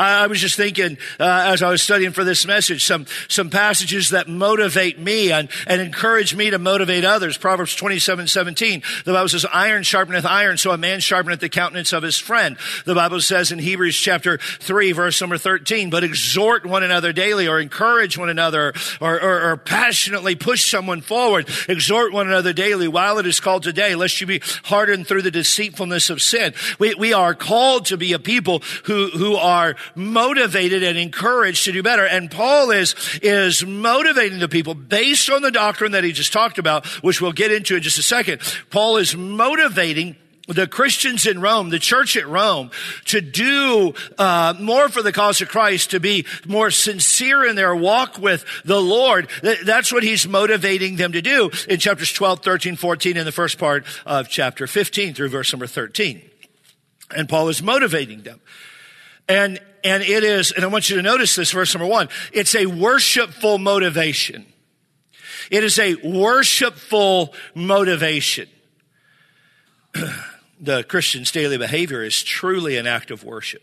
I, 0.00 0.24
I 0.24 0.26
was 0.28 0.40
just 0.40 0.56
thinking, 0.56 0.96
uh, 1.18 1.52
as 1.52 1.62
I 1.62 1.70
was 1.70 1.82
studying 1.82 2.12
for 2.12 2.24
this 2.24 2.46
message, 2.46 2.84
some, 2.84 3.04
some 3.28 3.50
passages 3.50 4.10
that 4.10 4.28
motivate 4.28 4.98
me 4.98 5.30
and, 5.30 5.50
and 5.66 5.80
encourage 5.80 6.34
me 6.34 6.50
to 6.50 6.58
motivate 6.58 7.04
others. 7.04 7.36
Proverbs 7.36 7.74
27, 7.74 8.26
17. 8.26 8.82
The 9.04 9.12
Bible 9.12 9.28
says, 9.28 9.44
iron 9.52 9.82
sharpeneth 9.82 10.24
iron, 10.24 10.56
so 10.56 10.70
a 10.70 10.78
man 10.78 11.00
sharpeneth 11.00 11.40
the 11.40 11.50
countenance 11.50 11.92
of 11.92 12.02
his 12.02 12.18
friend. 12.18 12.56
The 12.86 12.94
Bible 12.94 13.20
says 13.20 13.52
in 13.52 13.58
Hebrews 13.58 13.96
chapter 13.96 14.38
3, 14.38 14.92
verse 14.92 15.20
number 15.20 15.36
13, 15.36 15.90
but 15.90 16.02
exhort 16.02 16.64
one 16.64 16.82
another 16.82 17.12
daily 17.12 17.46
or 17.46 17.60
encourage 17.60 18.16
one 18.16 18.30
another 18.30 18.72
or, 19.00 19.20
or, 19.20 19.50
or 19.50 19.56
passionately 19.58 20.34
push 20.34 20.70
someone 20.70 21.02
forward. 21.02 21.46
Exhort 21.68 22.12
one 22.12 22.26
another 22.26 22.54
daily 22.54 22.88
while 22.88 23.18
it 23.18 23.26
is 23.26 23.38
called 23.38 23.62
today, 23.62 23.94
lest 23.94 24.18
you 24.20 24.26
be 24.26 24.40
hardened 24.64 25.06
through 25.06 25.22
the 25.22 25.30
deceitfulness 25.30 26.08
of 26.08 26.22
sin. 26.22 26.54
We, 26.78 26.94
we 26.94 27.12
are 27.12 27.34
called 27.34 27.84
to 27.86 27.98
be 27.98 28.14
a 28.14 28.18
people 28.18 28.62
who, 28.84 29.10
who 29.10 29.34
are 29.34 29.76
motivated 29.94 30.82
and 30.82 30.98
encouraged 30.98 31.64
to 31.64 31.72
do 31.72 31.82
better. 31.82 32.06
And 32.06 32.30
Paul 32.30 32.70
is, 32.70 32.94
is 33.22 33.64
motivating 33.64 34.38
the 34.38 34.48
people 34.48 34.74
based 34.74 35.30
on 35.30 35.42
the 35.42 35.50
doctrine 35.50 35.92
that 35.92 36.04
he 36.04 36.12
just 36.12 36.32
talked 36.32 36.58
about, 36.58 36.86
which 37.02 37.20
we'll 37.20 37.32
get 37.32 37.52
into 37.52 37.76
in 37.76 37.82
just 37.82 37.98
a 37.98 38.02
second. 38.02 38.40
Paul 38.70 38.96
is 38.96 39.16
motivating 39.16 40.16
the 40.54 40.66
Christians 40.66 41.26
in 41.26 41.40
Rome, 41.40 41.70
the 41.70 41.78
church 41.78 42.16
at 42.16 42.26
Rome, 42.26 42.70
to 43.06 43.20
do 43.20 43.94
uh, 44.18 44.54
more 44.58 44.88
for 44.88 45.02
the 45.02 45.12
cause 45.12 45.40
of 45.40 45.48
Christ, 45.48 45.92
to 45.92 46.00
be 46.00 46.26
more 46.46 46.70
sincere 46.70 47.44
in 47.44 47.56
their 47.56 47.74
walk 47.74 48.18
with 48.18 48.44
the 48.64 48.80
Lord. 48.80 49.28
That's 49.42 49.92
what 49.92 50.02
he's 50.02 50.26
motivating 50.26 50.96
them 50.96 51.12
to 51.12 51.22
do 51.22 51.50
in 51.68 51.78
chapters 51.78 52.12
12, 52.12 52.40
13, 52.40 52.76
14, 52.76 53.16
in 53.16 53.24
the 53.24 53.32
first 53.32 53.58
part 53.58 53.84
of 54.04 54.28
chapter 54.28 54.66
15 54.66 55.14
through 55.14 55.28
verse 55.28 55.52
number 55.52 55.66
13. 55.66 56.22
And 57.14 57.28
Paul 57.28 57.48
is 57.48 57.62
motivating 57.62 58.22
them. 58.22 58.40
And, 59.28 59.60
and 59.84 60.02
it 60.02 60.24
is, 60.24 60.52
and 60.52 60.64
I 60.64 60.68
want 60.68 60.90
you 60.90 60.96
to 60.96 61.02
notice 61.02 61.36
this, 61.36 61.52
verse 61.52 61.74
number 61.74 61.86
one, 61.86 62.08
it's 62.32 62.54
a 62.54 62.66
worshipful 62.66 63.58
motivation. 63.58 64.46
It 65.50 65.64
is 65.64 65.78
a 65.78 65.94
worshipful 65.96 67.34
motivation. 67.54 68.48
the 70.60 70.84
Christian's 70.84 71.30
daily 71.30 71.58
behavior 71.58 72.04
is 72.04 72.22
truly 72.22 72.76
an 72.76 72.86
act 72.86 73.10
of 73.10 73.24
worship. 73.24 73.62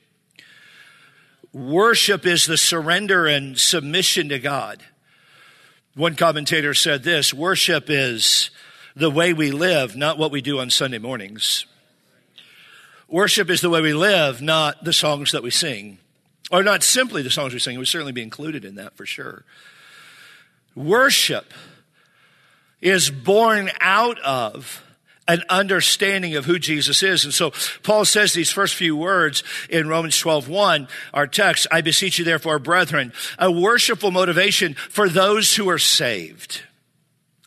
Worship 1.54 2.26
is 2.26 2.46
the 2.46 2.58
surrender 2.58 3.26
and 3.26 3.58
submission 3.58 4.30
to 4.30 4.40
God. 4.40 4.84
One 5.96 6.16
commentator 6.16 6.74
said 6.74 7.04
this 7.04 7.34
worship 7.34 7.90
is 7.90 8.52
the 8.96 9.10
way 9.10 9.34
we 9.34 9.52
live, 9.52 9.96
not 9.96 10.18
what 10.18 10.32
we 10.32 10.42
do 10.42 10.60
on 10.60 10.70
Sunday 10.70 10.98
mornings. 10.98 11.66
Worship 13.08 13.50
is 13.50 13.62
the 13.62 13.70
way 13.70 13.82
we 13.82 13.94
live, 13.94 14.42
not 14.42 14.84
the 14.84 14.92
songs 14.92 15.32
that 15.32 15.42
we 15.42 15.50
sing. 15.50 16.00
Or 16.52 16.64
not 16.64 16.84
simply 16.84 17.22
the 17.22 17.30
songs 17.30 17.54
we 17.54 17.60
sing. 17.60 17.76
It 17.76 17.80
would 17.80 17.88
certainly 17.88 18.14
be 18.14 18.22
included 18.22 18.64
in 18.64 18.76
that 18.76 18.96
for 18.96 19.06
sure. 19.06 19.44
Worship 20.76 21.54
is 22.82 23.10
born 23.10 23.70
out 23.80 24.20
of 24.22 24.84
an 25.28 25.44
understanding 25.50 26.36
of 26.36 26.46
who 26.46 26.58
Jesus 26.58 27.04
is. 27.04 27.26
And 27.26 27.34
so 27.34 27.52
Paul 27.84 28.06
says 28.06 28.34
these 28.34 28.52
first 28.52 28.76
few 28.76 28.96
words 28.96 29.44
in 29.70 29.90
Romans 29.90 30.18
12, 30.18 30.48
1, 30.48 30.88
our 31.14 31.28
text, 31.28 31.68
I 31.70 31.82
beseech 31.82 32.18
you 32.18 32.26
therefore, 32.26 32.60
brethren, 32.60 33.12
a 33.38 33.52
worshipful 33.52 34.12
motivation 34.12 34.74
for 34.74 35.10
those 35.10 35.56
who 35.56 35.70
are 35.70 35.80
saved. 35.80 36.62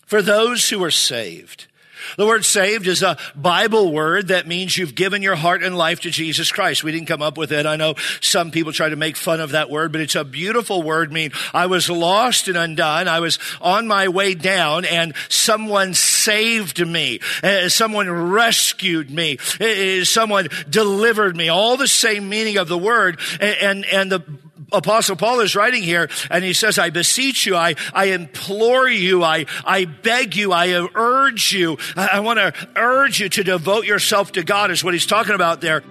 For 0.04 0.20
those 0.20 0.68
who 0.68 0.82
are 0.84 0.90
saved. 0.90 1.68
The 2.16 2.26
word 2.26 2.44
saved 2.44 2.86
is 2.86 3.02
a 3.02 3.16
Bible 3.34 3.92
word 3.92 4.28
that 4.28 4.46
means 4.46 4.76
you've 4.76 4.94
given 4.94 5.22
your 5.22 5.36
heart 5.36 5.62
and 5.62 5.76
life 5.76 6.00
to 6.00 6.10
Jesus 6.10 6.52
Christ. 6.52 6.84
We 6.84 6.92
didn't 6.92 7.08
come 7.08 7.22
up 7.22 7.38
with 7.38 7.52
it. 7.52 7.66
I 7.66 7.76
know 7.76 7.94
some 8.20 8.50
people 8.50 8.72
try 8.72 8.88
to 8.88 8.96
make 8.96 9.16
fun 9.16 9.40
of 9.40 9.52
that 9.52 9.70
word, 9.70 9.92
but 9.92 10.00
it's 10.00 10.14
a 10.14 10.24
beautiful 10.24 10.82
word. 10.82 11.12
Mean 11.12 11.32
I 11.52 11.66
was 11.66 11.88
lost 11.88 12.48
and 12.48 12.56
undone. 12.56 13.08
I 13.08 13.20
was 13.20 13.38
on 13.60 13.86
my 13.86 14.08
way 14.08 14.34
down 14.34 14.84
and 14.84 15.14
someone 15.28 15.94
saved 16.20 16.86
me. 16.86 17.18
Uh, 17.42 17.68
someone 17.68 18.08
rescued 18.10 19.10
me. 19.10 19.38
Uh, 19.60 19.64
uh, 19.64 20.04
someone 20.04 20.46
delivered 20.68 21.36
me. 21.36 21.48
All 21.48 21.76
the 21.76 21.88
same 21.88 22.28
meaning 22.28 22.58
of 22.58 22.68
the 22.68 22.78
word. 22.78 23.18
And, 23.40 23.84
and 23.86 24.12
the 24.12 24.22
Apostle 24.72 25.16
Paul 25.16 25.40
is 25.40 25.56
writing 25.56 25.82
here 25.82 26.08
and 26.30 26.44
he 26.44 26.52
says, 26.52 26.78
I 26.78 26.90
beseech 26.90 27.46
you, 27.46 27.56
I, 27.56 27.74
I 27.92 28.04
implore 28.06 28.88
you, 28.88 29.24
I, 29.24 29.46
I 29.64 29.86
beg 29.86 30.36
you, 30.36 30.52
I 30.52 30.88
urge 30.94 31.52
you, 31.52 31.76
I, 31.96 32.10
I 32.14 32.20
want 32.20 32.38
to 32.38 32.52
urge 32.76 33.20
you 33.20 33.28
to 33.30 33.42
devote 33.42 33.84
yourself 33.84 34.30
to 34.32 34.44
God 34.44 34.70
is 34.70 34.84
what 34.84 34.94
he's 34.94 35.06
talking 35.06 35.34
about 35.34 35.60
there. 35.60 35.82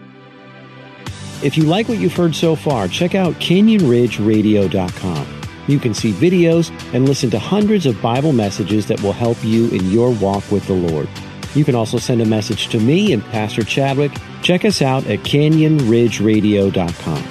If 1.42 1.58
you 1.58 1.64
like 1.64 1.88
what 1.88 2.00
you've 2.00 2.16
heard 2.16 2.36
so 2.36 2.56
far, 2.56 2.88
check 2.88 3.16
out 3.16 3.34
CanyonRidgeRadio.com. 3.36 5.39
You 5.70 5.80
can 5.80 5.94
see 5.94 6.12
videos 6.12 6.72
and 6.94 7.08
listen 7.08 7.30
to 7.30 7.38
hundreds 7.38 7.86
of 7.86 8.02
Bible 8.02 8.34
messages 8.34 8.88
that 8.88 9.00
will 9.04 9.14
help 9.14 9.38
you 9.44 9.70
in 9.70 9.92
your 9.92 10.10
walk 10.12 10.50
with 10.52 10.66
the 10.66 10.74
Lord. 10.74 11.08
You 11.54 11.64
can 11.64 11.76
also 11.76 12.00
send 12.00 12.22
a 12.22 12.26
message 12.26 12.70
to 12.70 12.80
me 12.80 13.14
and 13.14 13.24
Pastor 13.26 13.64
Chadwick. 13.64 14.12
Check 14.42 14.66
us 14.66 14.82
out 14.82 15.06
at 15.06 15.20
CanyonRidgeRadio.com. 15.20 17.24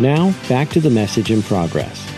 Now, 0.00 0.34
back 0.48 0.68
to 0.70 0.80
the 0.80 0.90
message 0.90 1.30
in 1.30 1.42
progress. 1.42 2.17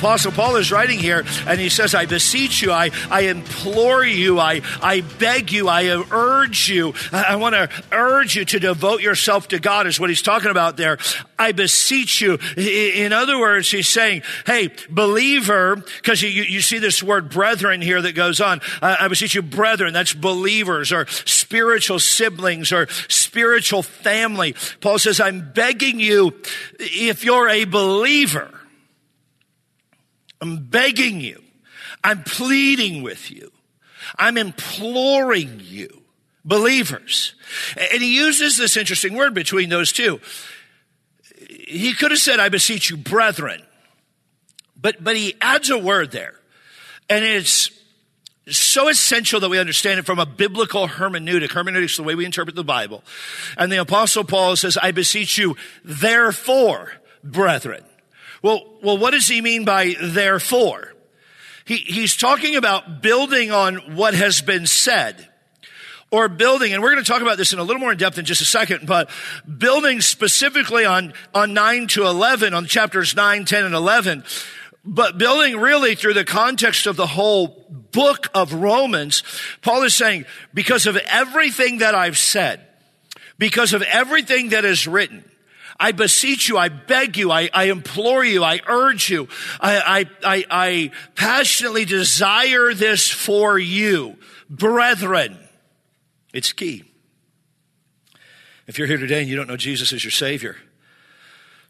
Apostle 0.00 0.32
Paul 0.32 0.56
is 0.56 0.72
writing 0.72 0.98
here, 0.98 1.24
and 1.46 1.60
he 1.60 1.68
says, 1.68 1.94
I 1.94 2.06
beseech 2.06 2.62
you, 2.62 2.72
I, 2.72 2.90
I 3.10 3.22
implore 3.22 4.02
you, 4.02 4.38
I, 4.38 4.62
I 4.80 5.02
beg 5.02 5.52
you, 5.52 5.68
I 5.68 5.88
urge 6.10 6.70
you, 6.70 6.94
I, 7.12 7.24
I 7.24 7.36
want 7.36 7.54
to 7.54 7.68
urge 7.92 8.34
you 8.34 8.46
to 8.46 8.58
devote 8.58 9.02
yourself 9.02 9.48
to 9.48 9.58
God, 9.58 9.86
is 9.86 10.00
what 10.00 10.08
he's 10.08 10.22
talking 10.22 10.50
about 10.50 10.78
there. 10.78 10.96
I 11.38 11.52
beseech 11.52 12.22
you. 12.22 12.38
In 12.56 13.12
other 13.12 13.38
words, 13.38 13.70
he's 13.70 13.88
saying, 13.88 14.22
hey, 14.46 14.70
believer, 14.88 15.76
because 15.76 16.22
you, 16.22 16.30
you 16.30 16.62
see 16.62 16.78
this 16.78 17.02
word 17.02 17.28
brethren 17.28 17.82
here 17.82 18.00
that 18.00 18.14
goes 18.14 18.40
on. 18.40 18.62
I 18.80 19.06
beseech 19.08 19.34
you, 19.34 19.42
brethren, 19.42 19.92
that's 19.92 20.14
believers 20.14 20.92
or 20.92 21.06
spiritual 21.08 21.98
siblings 21.98 22.72
or 22.72 22.88
spiritual 23.08 23.82
family. 23.82 24.54
Paul 24.80 24.98
says, 24.98 25.20
I'm 25.20 25.52
begging 25.52 26.00
you, 26.00 26.40
if 26.78 27.22
you're 27.22 27.50
a 27.50 27.66
believer, 27.66 28.59
I'm 30.40 30.64
begging 30.66 31.20
you. 31.20 31.42
I'm 32.02 32.22
pleading 32.22 33.02
with 33.02 33.30
you. 33.30 33.52
I'm 34.18 34.38
imploring 34.38 35.60
you, 35.62 36.02
believers. 36.44 37.34
And 37.76 38.02
he 38.02 38.16
uses 38.16 38.56
this 38.56 38.76
interesting 38.76 39.14
word 39.14 39.34
between 39.34 39.68
those 39.68 39.92
two. 39.92 40.20
He 41.48 41.94
could 41.94 42.10
have 42.10 42.20
said, 42.20 42.40
I 42.40 42.48
beseech 42.48 42.90
you, 42.90 42.96
brethren. 42.96 43.62
But, 44.80 45.02
but 45.02 45.16
he 45.16 45.34
adds 45.40 45.68
a 45.70 45.78
word 45.78 46.10
there. 46.10 46.34
And 47.08 47.24
it's 47.24 47.70
so 48.48 48.88
essential 48.88 49.40
that 49.40 49.50
we 49.50 49.58
understand 49.58 49.98
it 49.98 50.06
from 50.06 50.18
a 50.18 50.26
biblical 50.26 50.88
hermeneutic. 50.88 51.52
Hermeneutics 51.52 51.92
is 51.92 51.96
the 51.98 52.02
way 52.02 52.14
we 52.14 52.24
interpret 52.24 52.56
the 52.56 52.64
Bible. 52.64 53.04
And 53.56 53.70
the 53.70 53.76
apostle 53.76 54.24
Paul 54.24 54.56
says, 54.56 54.78
I 54.80 54.90
beseech 54.92 55.38
you, 55.38 55.56
therefore, 55.84 56.92
brethren. 57.22 57.84
Well, 58.42 58.62
well, 58.82 58.98
what 58.98 59.10
does 59.10 59.28
he 59.28 59.40
mean 59.40 59.64
by 59.64 59.94
therefore? 60.00 60.94
He, 61.64 61.76
he's 61.76 62.16
talking 62.16 62.56
about 62.56 63.02
building 63.02 63.50
on 63.50 63.96
what 63.96 64.14
has 64.14 64.40
been 64.40 64.66
said 64.66 65.28
or 66.10 66.28
building, 66.28 66.72
and 66.72 66.82
we're 66.82 66.92
going 66.92 67.04
to 67.04 67.08
talk 67.08 67.22
about 67.22 67.36
this 67.36 67.52
in 67.52 67.58
a 67.58 67.62
little 67.62 67.80
more 67.80 67.92
in 67.92 67.98
depth 67.98 68.18
in 68.18 68.24
just 68.24 68.40
a 68.40 68.46
second, 68.46 68.86
but 68.86 69.08
building 69.58 70.00
specifically 70.00 70.84
on, 70.84 71.12
on 71.34 71.54
9 71.54 71.86
to 71.88 72.06
11, 72.06 72.52
on 72.54 72.66
chapters 72.66 73.14
9, 73.14 73.44
10, 73.44 73.64
and 73.64 73.74
11, 73.74 74.24
but 74.84 75.18
building 75.18 75.58
really 75.58 75.94
through 75.94 76.14
the 76.14 76.24
context 76.24 76.86
of 76.86 76.96
the 76.96 77.06
whole 77.06 77.66
book 77.92 78.28
of 78.34 78.54
Romans, 78.54 79.22
Paul 79.62 79.82
is 79.82 79.94
saying, 79.94 80.24
because 80.52 80.86
of 80.86 80.96
everything 80.96 81.78
that 81.78 81.94
I've 81.94 82.18
said, 82.18 82.66
because 83.38 83.72
of 83.72 83.82
everything 83.82 84.48
that 84.48 84.64
is 84.64 84.88
written, 84.88 85.29
I 85.80 85.92
beseech 85.92 86.48
you, 86.48 86.58
I 86.58 86.68
beg 86.68 87.16
you, 87.16 87.32
I, 87.32 87.48
I 87.54 87.64
implore 87.64 88.22
you, 88.22 88.44
I 88.44 88.60
urge 88.66 89.08
you, 89.08 89.28
I, 89.58 90.06
I, 90.22 90.44
I 90.50 90.90
passionately 91.16 91.86
desire 91.86 92.74
this 92.74 93.08
for 93.08 93.58
you, 93.58 94.18
brethren. 94.50 95.38
It's 96.34 96.52
key. 96.52 96.84
If 98.66 98.78
you're 98.78 98.86
here 98.86 98.98
today 98.98 99.20
and 99.20 99.28
you 99.28 99.34
don't 99.34 99.48
know 99.48 99.56
Jesus 99.56 99.92
as 99.92 100.04
your 100.04 100.10
Savior, 100.10 100.56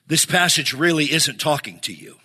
this 0.08 0.26
passage 0.26 0.74
really 0.74 1.10
isn't 1.12 1.40
talking 1.40 1.78
to 1.80 1.94
you. 1.94 2.16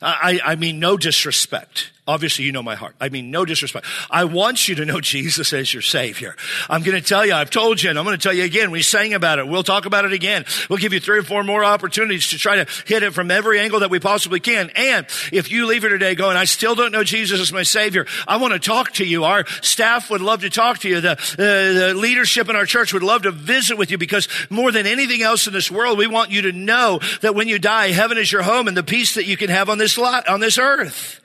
I, 0.00 0.40
I 0.44 0.56
mean, 0.56 0.78
no 0.78 0.96
disrespect. 0.96 1.90
Obviously, 2.08 2.44
you 2.44 2.52
know 2.52 2.62
my 2.62 2.76
heart. 2.76 2.94
I 3.00 3.08
mean, 3.08 3.32
no 3.32 3.44
disrespect. 3.44 3.84
I 4.12 4.26
want 4.26 4.68
you 4.68 4.76
to 4.76 4.84
know 4.84 5.00
Jesus 5.00 5.52
as 5.52 5.74
your 5.74 5.82
Savior. 5.82 6.36
I'm 6.70 6.84
going 6.84 6.96
to 6.96 7.06
tell 7.06 7.26
you, 7.26 7.34
I've 7.34 7.50
told 7.50 7.82
you, 7.82 7.90
and 7.90 7.98
I'm 7.98 8.04
going 8.04 8.16
to 8.16 8.22
tell 8.22 8.32
you 8.32 8.44
again. 8.44 8.70
We 8.70 8.82
sang 8.82 9.12
about 9.12 9.40
it. 9.40 9.48
We'll 9.48 9.64
talk 9.64 9.86
about 9.86 10.04
it 10.04 10.12
again. 10.12 10.44
We'll 10.70 10.78
give 10.78 10.92
you 10.92 11.00
three 11.00 11.18
or 11.18 11.24
four 11.24 11.42
more 11.42 11.64
opportunities 11.64 12.28
to 12.28 12.38
try 12.38 12.62
to 12.62 12.72
hit 12.86 13.02
it 13.02 13.12
from 13.12 13.32
every 13.32 13.58
angle 13.58 13.80
that 13.80 13.90
we 13.90 13.98
possibly 13.98 14.38
can. 14.38 14.70
And 14.76 15.06
if 15.32 15.50
you 15.50 15.66
leave 15.66 15.82
here 15.82 15.90
today 15.90 16.14
going, 16.14 16.36
I 16.36 16.44
still 16.44 16.76
don't 16.76 16.92
know 16.92 17.02
Jesus 17.02 17.40
as 17.40 17.52
my 17.52 17.64
Savior, 17.64 18.06
I 18.28 18.36
want 18.36 18.52
to 18.52 18.60
talk 18.60 18.92
to 18.94 19.04
you. 19.04 19.24
Our 19.24 19.44
staff 19.60 20.08
would 20.08 20.20
love 20.20 20.42
to 20.42 20.50
talk 20.50 20.78
to 20.80 20.88
you. 20.88 21.00
The, 21.00 21.16
the 21.36 21.94
leadership 21.96 22.48
in 22.48 22.54
our 22.54 22.66
church 22.66 22.92
would 22.92 23.02
love 23.02 23.22
to 23.22 23.32
visit 23.32 23.76
with 23.78 23.90
you 23.90 23.98
because 23.98 24.28
more 24.48 24.70
than 24.70 24.86
anything 24.86 25.22
else 25.22 25.48
in 25.48 25.52
this 25.52 25.72
world, 25.72 25.98
we 25.98 26.06
want 26.06 26.30
you 26.30 26.42
to 26.42 26.52
know 26.52 27.00
that 27.22 27.34
when 27.34 27.48
you 27.48 27.58
die, 27.58 27.88
heaven 27.88 28.16
is 28.16 28.30
your 28.30 28.42
home 28.42 28.68
and 28.68 28.76
the 28.76 28.84
peace 28.84 29.16
that 29.16 29.26
you 29.26 29.36
can 29.36 29.50
have 29.50 29.68
on 29.68 29.78
this 29.78 29.98
lot, 29.98 30.28
on 30.28 30.38
this 30.38 30.56
earth. 30.56 31.20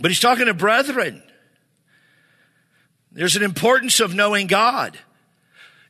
But 0.00 0.10
he's 0.10 0.20
talking 0.20 0.46
to 0.46 0.54
brethren. 0.54 1.22
There's 3.12 3.36
an 3.36 3.42
importance 3.42 4.00
of 4.00 4.14
knowing 4.14 4.46
God. 4.46 4.98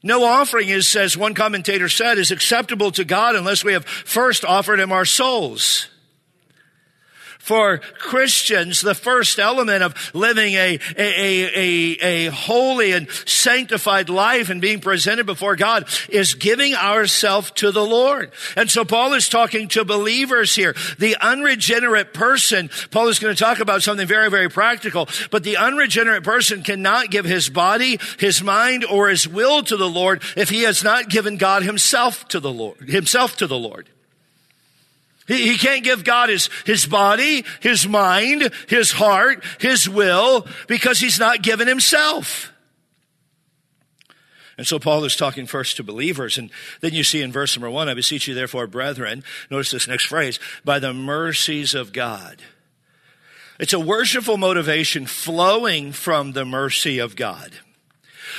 No 0.03 0.25
offering 0.25 0.71
is, 0.71 0.97
as 0.97 1.17
one 1.17 1.35
commentator 1.35 1.89
said, 1.89 2.19
is 2.19 2.31
acceptable 2.31 2.91
to 2.93 3.05
God 3.05 3.37
unless 3.37 3.63
we 3.63 3.75
have 3.75 3.85
first 3.85 4.45
offered 4.45 4.81
him 4.81 4.93
our 4.93 5.05
souls. 5.05 5.89
For 7.41 7.79
Christians, 7.79 8.83
the 8.83 8.95
first 8.95 9.39
element 9.39 9.83
of 9.83 10.15
living 10.15 10.55
a, 10.55 10.79
a, 10.97 11.57
a, 11.57 12.27
a, 12.27 12.31
holy 12.31 12.93
and 12.93 13.11
sanctified 13.11 14.11
life 14.11 14.51
and 14.51 14.61
being 14.61 14.79
presented 14.81 15.25
before 15.25 15.57
God 15.57 15.89
is 16.11 16.35
giving 16.35 16.75
ourselves 16.75 17.51
to 17.53 17.73
the 17.73 17.85
Lord. 17.85 18.31
And 18.57 18.71
so 18.71 18.85
Paul 18.85 19.15
is 19.15 19.31
talking 19.31 19.69
to 19.69 19.87
believers 19.87 20.55
here. 20.55 20.77
The 20.99 21.17
unregenerate 21.17 22.13
person, 22.13 22.69
Paul 22.91 23.09
is 23.09 23.19
going 23.19 23.35
to 23.35 23.43
talk 23.43 23.59
about 23.59 23.83
something 23.83 24.07
very, 24.07 24.29
very 24.29 24.51
practical, 24.51 25.09
but 25.31 25.43
the 25.43 25.57
unregenerate 25.57 26.23
person 26.23 26.63
cannot 26.63 27.11
give 27.11 27.25
his 27.25 27.49
body, 27.49 27.99
his 28.19 28.43
mind, 28.43 28.85
or 28.85 29.09
his 29.09 29.27
will 29.27 29.63
to 29.63 29.79
the 29.79 29.89
Lord 29.89 30.23
if 30.37 30.51
he 30.51 30.63
has 30.65 30.85
not 30.85 31.09
given 31.09 31.39
God 31.39 31.63
himself 31.63 32.29
to 32.29 32.39
the 32.39 32.53
Lord, 32.53 32.91
himself 32.91 33.39
to 33.39 33.47
the 33.47 33.59
Lord. 33.59 33.89
He, 35.27 35.49
he 35.49 35.59
can't 35.59 35.85
give 35.85 36.05
God 36.05 36.29
his, 36.29 36.49
his 36.67 36.87
body, 36.87 37.45
his 37.61 37.87
mind, 37.87 38.51
his 38.69 38.93
heart, 38.93 39.45
his 39.59 39.89
will, 39.89 40.47
because 40.67 40.99
he's 40.99 41.19
not 41.19 41.43
given 41.43 41.69
himself. 41.69 42.53
And 44.61 44.67
so 44.67 44.79
Paul 44.79 45.05
is 45.05 45.17
talking 45.17 45.47
first 45.47 45.79
to 45.79 45.83
believers. 45.83 46.37
And 46.37 46.51
then 46.83 46.93
you 46.93 47.03
see 47.03 47.23
in 47.23 47.33
verse 47.33 47.57
number 47.57 47.71
one, 47.71 47.89
I 47.89 47.95
beseech 47.95 48.29
you 48.29 48.35
therefore, 48.35 48.67
brethren, 48.67 49.25
notice 49.51 49.71
this 49.71 49.89
next 49.89 50.05
phrase, 50.05 50.39
by 50.67 50.79
the 50.79 50.93
mercies 50.93 51.75
of 51.75 51.95
God. 51.95 52.43
It's 53.59 53.73
a 53.73 53.81
worshipful 53.81 54.37
motivation 54.37 55.07
flowing 55.07 55.93
from 55.93 56.33
the 56.33 56.45
mercy 56.45 56.99
of 56.99 57.17
God. 57.17 57.53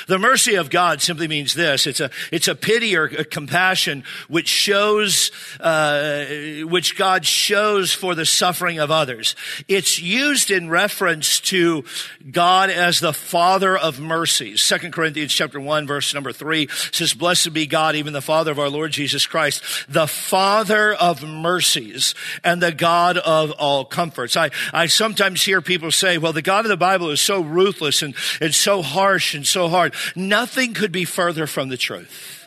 The 0.08 0.20
mercy 0.20 0.56
of 0.56 0.70
God 0.70 1.02
simply 1.02 1.28
means 1.28 1.54
this. 1.54 1.88
It's 1.88 2.00
a, 2.00 2.10
it's 2.32 2.48
a 2.48 2.56
pity 2.56 2.96
or 2.96 3.06
a 3.06 3.26
compassion 3.26 4.04
which 4.28 4.48
shows, 4.48 5.32
uh, 5.60 6.26
which 6.64 6.98
God 6.98 7.26
shows 7.26 7.94
for 7.94 8.16
the 8.16 8.26
suffering 8.26 8.80
of 8.80 8.92
others. 8.92 9.36
It's 9.68 10.00
used 10.00 10.52
in 10.52 10.70
reference 10.70 11.40
to 11.42 11.84
God 12.30 12.70
as 12.70 13.00
the 13.00 13.14
Father 13.14 13.78
of 13.78 14.00
mercies. 14.00 14.62
Second 14.62 14.94
Corinthians 14.94 15.34
chapter 15.34 15.60
1 15.60 15.88
verse 15.88 16.14
number 16.14 16.32
3 16.32 16.68
says, 16.92 17.14
Blessed 17.14 17.54
be 17.54 17.66
God, 17.66 17.96
even 17.96 18.14
the 18.14 18.22
Father 18.22 18.52
of 18.52 18.60
our 18.60 18.70
Lord 18.70 18.92
Jesus 18.92 19.26
Christ, 19.26 19.64
the 19.90 20.08
Father 20.08 20.94
of 20.94 21.24
mercies 21.24 22.16
and 22.44 22.62
the 22.62 22.72
God 22.72 23.18
of 23.18 23.52
all 23.52 23.86
comforts. 23.86 24.38
I, 24.38 24.52
I 24.74 24.86
sometimes 24.86 25.44
hear 25.44 25.62
people 25.62 25.92
say, 25.92 26.18
well, 26.18 26.34
the 26.34 26.42
God 26.42 26.66
of 26.66 26.70
the 26.70 26.78
Bible 26.78 27.10
is 27.10 27.22
so 27.22 27.42
ruthless 27.42 28.02
and, 28.02 28.16
and 28.40 28.54
so 28.54 28.82
harsh 28.82 29.34
and 29.34 29.46
so 29.46 29.68
hard. 29.68 29.81
Nothing 30.16 30.74
could 30.74 30.92
be 30.92 31.06
further 31.06 31.48
from 31.48 31.70
the 31.70 31.78
truth. 31.78 32.42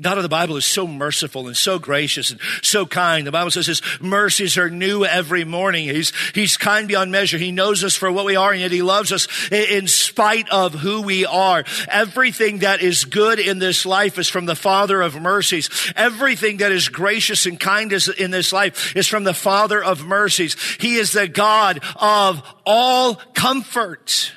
God 0.00 0.16
of 0.16 0.24
the 0.24 0.28
Bible 0.28 0.56
is 0.56 0.64
so 0.64 0.88
merciful 0.88 1.46
and 1.46 1.56
so 1.56 1.78
gracious 1.78 2.30
and 2.32 2.40
so 2.62 2.84
kind. 2.84 3.24
The 3.24 3.30
Bible 3.30 3.52
says 3.52 3.68
his 3.68 3.80
mercies 4.00 4.58
are 4.58 4.68
new 4.68 5.04
every 5.04 5.44
morning. 5.44 5.88
He's, 5.88 6.12
he's 6.34 6.56
kind 6.56 6.88
beyond 6.88 7.12
measure. 7.12 7.38
He 7.38 7.52
knows 7.52 7.84
us 7.84 7.94
for 7.94 8.10
what 8.10 8.24
we 8.24 8.34
are 8.34 8.50
and 8.50 8.60
yet 8.60 8.72
he 8.72 8.82
loves 8.82 9.12
us 9.12 9.28
in 9.52 9.86
spite 9.86 10.48
of 10.50 10.74
who 10.74 11.02
we 11.02 11.24
are. 11.24 11.62
Everything 11.86 12.58
that 12.58 12.82
is 12.82 13.04
good 13.04 13.38
in 13.38 13.60
this 13.60 13.86
life 13.86 14.18
is 14.18 14.28
from 14.28 14.46
the 14.46 14.56
Father 14.56 15.00
of 15.00 15.20
mercies. 15.20 15.70
Everything 15.94 16.56
that 16.56 16.72
is 16.72 16.88
gracious 16.88 17.46
and 17.46 17.60
kind 17.60 17.92
is 17.92 18.08
in 18.08 18.32
this 18.32 18.52
life 18.52 18.96
is 18.96 19.06
from 19.06 19.22
the 19.22 19.32
Father 19.32 19.82
of 19.82 20.04
mercies. 20.04 20.56
He 20.80 20.96
is 20.96 21.12
the 21.12 21.28
God 21.28 21.84
of 21.94 22.42
all 22.66 23.14
comfort. 23.32 24.32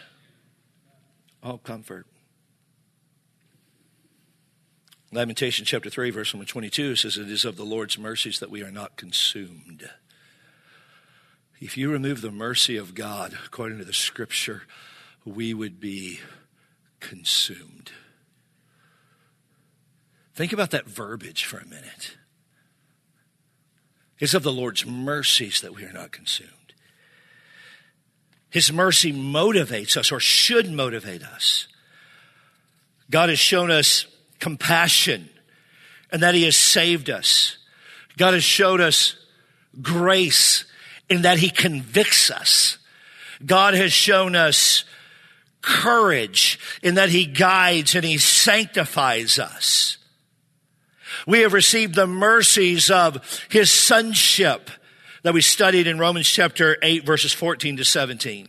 All 1.48 1.58
comfort. 1.58 2.06
Lamentation 5.13 5.63
chapter 5.63 5.89
3, 5.89 6.10
verse 6.10 6.34
number 6.34 6.46
22 6.46 6.98
says, 6.98 7.16
It 7.16 7.32
is 7.32 7.46
of 7.46 7.56
the 7.56 7.63
Lord's 7.63 7.98
mercies 7.98 8.42
that 8.42 8.51
we 8.51 8.62
are 8.63 8.70
not 8.70 8.98
consumed. 8.98 9.89
If 11.62 11.78
you 11.78 11.89
remove 11.89 12.19
the 12.19 12.32
mercy 12.32 12.76
of 12.76 12.93
God, 12.93 13.38
according 13.45 13.78
to 13.78 13.86
the 13.86 13.93
scripture, 13.93 14.63
we 15.24 15.54
would 15.54 15.80
be 15.80 16.19
consumed. 17.00 17.93
Think 20.36 20.52
about 20.52 20.72
that 20.72 20.89
verbiage 20.89 21.45
for 21.45 21.60
a 21.60 21.65
minute. 21.65 22.17
It's 24.19 24.34
of 24.34 24.43
the 24.43 24.52
Lord's 24.52 24.86
mercies 24.86 25.62
that 25.62 25.74
we 25.74 25.86
are 25.86 25.93
not 25.93 26.12
consumed. 26.12 26.66
His 28.58 28.74
mercy 28.74 29.13
motivates 29.13 29.98
us 29.98 30.12
or 30.12 30.20
should 30.20 30.72
motivate 30.72 31.22
us. 31.22 31.67
God 33.12 33.30
has 33.30 33.38
shown 33.38 33.70
us 33.70 34.08
compassion 34.39 35.30
and 36.12 36.24
that 36.24 36.34
he 36.34 36.41
has 36.46 36.56
saved 36.56 37.12
us. 37.12 37.58
God 38.17 38.34
has 38.34 38.43
showed 38.43 38.82
us 38.82 39.15
grace 39.80 40.65
in 41.08 41.22
that 41.22 41.38
he 41.38 41.52
convicts 41.52 42.32
us. 42.32 42.80
God 43.46 43.76
has 43.76 43.93
shown 43.93 44.36
us 44.36 44.86
courage 45.62 46.60
in 46.82 46.96
that 46.96 47.10
he 47.10 47.28
guides 47.28 47.93
and 47.93 48.04
he 48.04 48.17
sanctifies 48.17 49.38
us. 49.38 50.00
We 51.28 51.41
have 51.41 51.54
received 51.54 51.93
the 51.93 52.08
mercies 52.08 52.89
of 52.89 53.46
his 53.52 53.70
sonship 53.70 54.72
that 55.23 55.34
we 55.34 55.41
studied 55.41 55.88
in 55.88 55.99
Romans 55.99 56.27
chapter 56.27 56.77
8 56.82 57.06
verses 57.06 57.34
14 57.34 57.77
to 57.77 57.86
17. 57.86 58.47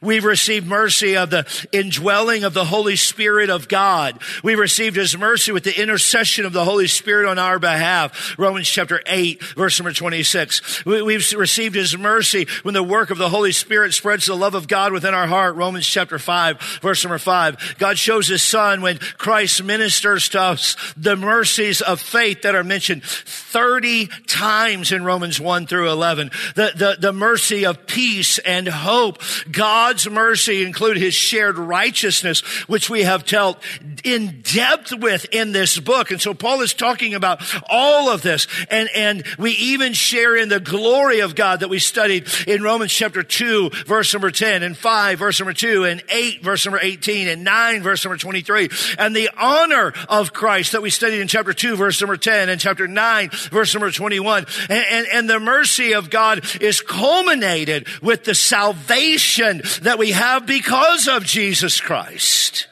We've 0.00 0.24
received 0.24 0.66
mercy 0.66 1.16
of 1.16 1.30
the 1.30 1.46
indwelling 1.72 2.44
of 2.44 2.54
the 2.54 2.64
Holy 2.64 2.96
Spirit 2.96 3.50
of 3.50 3.68
God. 3.68 4.18
We've 4.42 4.58
received 4.58 4.96
His 4.96 5.16
mercy 5.16 5.52
with 5.52 5.64
the 5.64 5.80
intercession 5.80 6.46
of 6.46 6.52
the 6.52 6.64
Holy 6.64 6.86
Spirit 6.86 7.28
on 7.28 7.38
our 7.38 7.58
behalf. 7.58 8.34
Romans 8.38 8.68
chapter 8.68 9.02
8, 9.06 9.42
verse 9.56 9.78
number 9.78 9.92
26. 9.92 10.84
We've 10.86 11.32
received 11.32 11.74
His 11.74 11.98
mercy 11.98 12.46
when 12.62 12.74
the 12.74 12.82
work 12.82 13.10
of 13.10 13.18
the 13.18 13.28
Holy 13.28 13.52
Spirit 13.52 13.92
spreads 13.92 14.26
the 14.26 14.34
love 14.34 14.54
of 14.54 14.68
God 14.68 14.92
within 14.92 15.12
our 15.12 15.26
heart. 15.26 15.56
Romans 15.56 15.86
chapter 15.86 16.18
5, 16.18 16.80
verse 16.80 17.04
number 17.04 17.18
5. 17.18 17.76
God 17.78 17.98
shows 17.98 18.28
His 18.28 18.42
Son 18.42 18.80
when 18.80 18.98
Christ 19.18 19.62
ministers 19.62 20.30
to 20.30 20.40
us 20.40 20.76
the 20.96 21.16
mercies 21.16 21.82
of 21.82 22.00
faith 22.00 22.42
that 22.42 22.54
are 22.54 22.64
mentioned 22.64 23.02
30 23.04 24.06
times 24.26 24.92
in 24.92 25.04
Romans 25.04 25.38
1 25.38 25.66
through 25.66 25.90
11. 25.90 26.30
The, 26.54 26.72
the, 26.74 26.96
the 26.98 27.12
mercy 27.12 27.66
of 27.66 27.86
peace 27.86 28.38
and 28.38 28.66
hope. 28.66 29.22
God 29.50 29.80
God's 29.80 30.10
mercy 30.10 30.62
include 30.62 30.98
his 30.98 31.14
shared 31.14 31.58
righteousness, 31.58 32.42
which 32.68 32.88
we 32.88 33.02
have 33.02 33.24
dealt 33.24 33.60
in 34.04 34.40
depth 34.42 34.92
with 34.92 35.26
in 35.32 35.52
this 35.52 35.80
book. 35.80 36.10
And 36.10 36.20
so 36.20 36.34
Paul 36.34 36.60
is 36.60 36.74
talking 36.74 37.14
about 37.14 37.42
all 37.68 38.08
of 38.08 38.22
this. 38.22 38.46
And, 38.70 38.88
and 38.94 39.24
we 39.38 39.52
even 39.52 39.92
share 39.92 40.36
in 40.36 40.48
the 40.48 40.60
glory 40.60 41.20
of 41.20 41.34
God 41.34 41.60
that 41.60 41.70
we 41.70 41.78
studied 41.78 42.28
in 42.46 42.62
Romans 42.62 42.92
chapter 42.92 43.22
2, 43.22 43.70
verse 43.86 44.12
number 44.12 44.30
10, 44.30 44.62
and 44.62 44.76
5, 44.76 45.18
verse 45.18 45.40
number 45.40 45.54
2, 45.54 45.84
and 45.84 46.02
8, 46.08 46.42
verse 46.42 46.66
number 46.66 46.78
18, 46.80 47.26
and 47.26 47.42
9, 47.42 47.82
verse 47.82 48.04
number 48.04 48.18
23. 48.18 48.68
And 48.96 49.16
the 49.16 49.30
honor 49.36 49.92
of 50.08 50.32
Christ 50.32 50.72
that 50.72 50.82
we 50.82 50.90
studied 50.90 51.20
in 51.20 51.26
chapter 51.26 51.52
2, 51.52 51.76
verse 51.76 52.00
number 52.00 52.16
10, 52.16 52.48
and 52.48 52.60
chapter 52.60 52.86
9, 52.86 53.30
verse 53.50 53.74
number 53.74 53.90
21. 53.90 54.46
And, 54.68 54.84
and, 54.90 55.06
and 55.12 55.30
the 55.30 55.40
mercy 55.40 55.94
of 55.94 56.10
God 56.10 56.44
is 56.60 56.80
culminated 56.80 57.88
with 58.02 58.24
the 58.24 58.34
salvation 58.34 59.39
that 59.82 59.98
we 59.98 60.12
have 60.12 60.46
because 60.46 61.08
of 61.08 61.24
Jesus 61.24 61.80
Christ. 61.80 62.68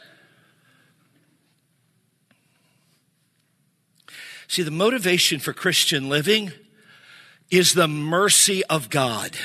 See, 4.46 4.62
the 4.62 4.70
motivation 4.70 5.40
for 5.40 5.52
Christian 5.52 6.08
living 6.08 6.52
is 7.50 7.74
the 7.74 7.88
mercy 7.88 8.64
of 8.64 8.90
God. 8.90 9.36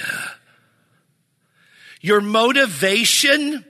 Your 2.01 2.21
motivation 2.21 3.65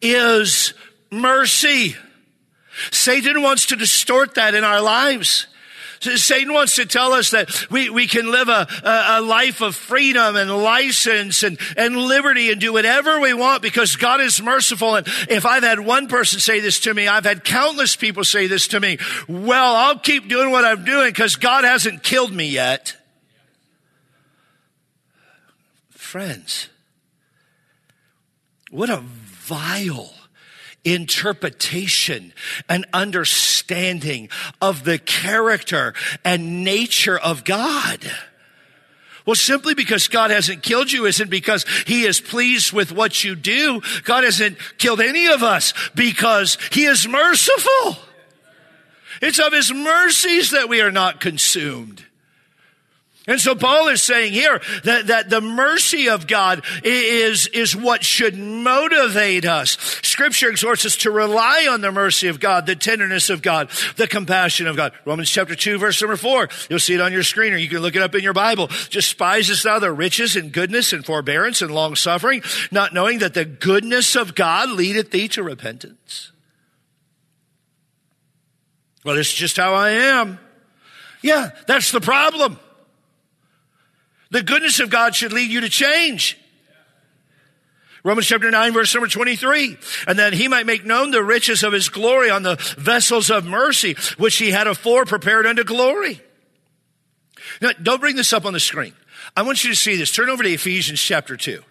is 0.00 0.74
mercy. 1.10 1.96
Satan 2.90 3.42
wants 3.42 3.66
to 3.66 3.76
distort 3.76 4.34
that 4.34 4.54
in 4.54 4.64
our 4.64 4.80
lives. 4.80 5.46
Satan 6.00 6.52
wants 6.52 6.76
to 6.76 6.86
tell 6.86 7.12
us 7.12 7.30
that 7.30 7.70
we, 7.70 7.90
we 7.90 8.06
can 8.06 8.30
live 8.30 8.48
a, 8.48 8.66
a, 8.84 9.20
life 9.20 9.60
of 9.60 9.74
freedom 9.74 10.36
and 10.36 10.50
license 10.50 11.42
and, 11.42 11.58
and 11.76 11.96
liberty 11.96 12.50
and 12.50 12.60
do 12.60 12.72
whatever 12.72 13.20
we 13.20 13.34
want 13.34 13.62
because 13.62 13.96
God 13.96 14.20
is 14.20 14.40
merciful. 14.40 14.96
And 14.96 15.06
if 15.28 15.44
I've 15.44 15.62
had 15.62 15.80
one 15.80 16.08
person 16.08 16.40
say 16.40 16.60
this 16.60 16.80
to 16.80 16.94
me, 16.94 17.08
I've 17.08 17.24
had 17.24 17.44
countless 17.44 17.96
people 17.96 18.24
say 18.24 18.46
this 18.46 18.68
to 18.68 18.80
me. 18.80 18.98
Well, 19.28 19.74
I'll 19.74 19.98
keep 19.98 20.28
doing 20.28 20.50
what 20.50 20.64
I'm 20.64 20.84
doing 20.84 21.08
because 21.08 21.36
God 21.36 21.64
hasn't 21.64 22.02
killed 22.02 22.32
me 22.32 22.48
yet. 22.48 22.96
Friends, 25.90 26.68
what 28.70 28.88
a 28.88 29.02
vile 29.02 30.17
interpretation 30.94 32.32
and 32.68 32.86
understanding 32.92 34.28
of 34.60 34.84
the 34.84 34.98
character 34.98 35.94
and 36.24 36.64
nature 36.64 37.18
of 37.18 37.44
God. 37.44 38.10
Well, 39.26 39.34
simply 39.34 39.74
because 39.74 40.08
God 40.08 40.30
hasn't 40.30 40.62
killed 40.62 40.90
you 40.90 41.04
isn't 41.04 41.28
because 41.28 41.66
He 41.86 42.04
is 42.04 42.18
pleased 42.18 42.72
with 42.72 42.92
what 42.92 43.24
you 43.24 43.36
do. 43.36 43.82
God 44.04 44.24
hasn't 44.24 44.56
killed 44.78 45.02
any 45.02 45.26
of 45.26 45.42
us 45.42 45.74
because 45.94 46.56
He 46.72 46.86
is 46.86 47.06
merciful. 47.06 47.98
It's 49.20 49.38
of 49.38 49.52
His 49.52 49.70
mercies 49.70 50.52
that 50.52 50.70
we 50.70 50.80
are 50.80 50.90
not 50.90 51.20
consumed. 51.20 52.06
And 53.28 53.38
so 53.38 53.54
Paul 53.54 53.88
is 53.88 54.02
saying 54.02 54.32
here 54.32 54.58
that, 54.84 55.08
that 55.08 55.28
the 55.28 55.42
mercy 55.42 56.08
of 56.08 56.26
God 56.26 56.64
is, 56.82 57.46
is 57.48 57.76
what 57.76 58.02
should 58.02 58.38
motivate 58.38 59.44
us. 59.44 59.76
Scripture 60.02 60.48
exhorts 60.48 60.86
us 60.86 60.96
to 60.96 61.10
rely 61.10 61.68
on 61.70 61.82
the 61.82 61.92
mercy 61.92 62.28
of 62.28 62.40
God, 62.40 62.64
the 62.64 62.74
tenderness 62.74 63.28
of 63.28 63.42
God, 63.42 63.68
the 63.96 64.08
compassion 64.08 64.66
of 64.66 64.76
God. 64.76 64.92
Romans 65.04 65.28
chapter 65.28 65.54
2 65.54 65.76
verse 65.76 66.00
number 66.00 66.16
4. 66.16 66.48
You'll 66.70 66.78
see 66.78 66.94
it 66.94 67.02
on 67.02 67.12
your 67.12 67.22
screen 67.22 67.52
or 67.52 67.58
you 67.58 67.68
can 67.68 67.80
look 67.80 67.96
it 67.96 68.02
up 68.02 68.14
in 68.14 68.22
your 68.22 68.32
Bible. 68.32 68.68
Despisest 68.68 69.62
thou 69.62 69.78
the 69.78 69.92
riches 69.92 70.34
and 70.34 70.50
goodness 70.50 70.94
and 70.94 71.04
forbearance 71.04 71.60
and 71.60 71.70
long 71.70 71.96
suffering, 71.96 72.42
not 72.70 72.94
knowing 72.94 73.18
that 73.18 73.34
the 73.34 73.44
goodness 73.44 74.16
of 74.16 74.34
God 74.34 74.70
leadeth 74.70 75.10
thee 75.10 75.28
to 75.28 75.42
repentance. 75.42 76.32
Well, 79.04 79.18
is 79.18 79.30
just 79.30 79.58
how 79.58 79.74
I 79.74 79.90
am. 79.90 80.38
Yeah, 81.20 81.50
that's 81.66 81.92
the 81.92 82.00
problem. 82.00 82.58
The 84.30 84.42
goodness 84.42 84.80
of 84.80 84.90
God 84.90 85.14
should 85.14 85.32
lead 85.32 85.50
you 85.50 85.60
to 85.62 85.68
change. 85.68 86.38
Romans 88.04 88.26
chapter 88.26 88.50
9 88.50 88.72
verse 88.72 88.94
number 88.94 89.08
23. 89.08 89.76
And 90.06 90.18
that 90.18 90.32
he 90.32 90.48
might 90.48 90.66
make 90.66 90.84
known 90.84 91.10
the 91.10 91.22
riches 91.22 91.62
of 91.62 91.72
his 91.72 91.88
glory 91.88 92.30
on 92.30 92.42
the 92.42 92.56
vessels 92.78 93.30
of 93.30 93.44
mercy, 93.44 93.96
which 94.16 94.36
he 94.36 94.50
had 94.50 94.66
afore 94.66 95.04
prepared 95.04 95.46
unto 95.46 95.64
glory. 95.64 96.20
Now, 97.60 97.70
don't 97.82 98.00
bring 98.00 98.16
this 98.16 98.32
up 98.32 98.44
on 98.44 98.52
the 98.52 98.60
screen. 98.60 98.94
I 99.36 99.42
want 99.42 99.64
you 99.64 99.70
to 99.70 99.76
see 99.76 99.96
this. 99.96 100.12
Turn 100.12 100.28
over 100.28 100.42
to 100.42 100.50
Ephesians 100.50 101.00
chapter 101.00 101.36
2. 101.36 101.62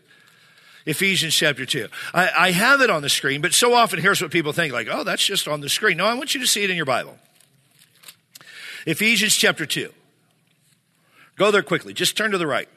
Ephesians 0.86 1.36
chapter 1.36 1.66
2. 1.66 1.88
I, 2.14 2.30
I 2.38 2.52
have 2.52 2.82
it 2.82 2.90
on 2.90 3.02
the 3.02 3.10
screen, 3.10 3.42
but 3.42 3.54
so 3.54 3.74
often 3.74 4.00
here's 4.00 4.22
what 4.22 4.32
people 4.32 4.54
think 4.54 4.74
like, 4.74 4.88
oh, 4.90 5.04
that's 5.04 5.26
just 5.26 5.48
on 5.48 5.60
the 5.62 5.70
screen. 5.70 5.98
No, 5.98 6.06
I 6.06 6.14
want 6.14 6.34
you 6.34 6.40
to 6.42 6.48
see 6.48 6.64
it 6.64 6.70
in 6.70 6.78
your 6.78 6.86
Bible. 6.86 7.18
Ephesians 8.86 9.36
chapter 9.36 9.66
2. 9.66 9.92
Go 11.38 11.52
there 11.52 11.64
quickly. 11.64 11.94
Just 11.94 12.18
turn 12.18 12.32
to 12.32 12.38
the 12.38 12.48
right. 12.48 12.68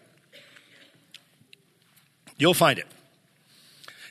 You'll 2.38 2.54
find 2.54 2.78
it. 2.78 2.86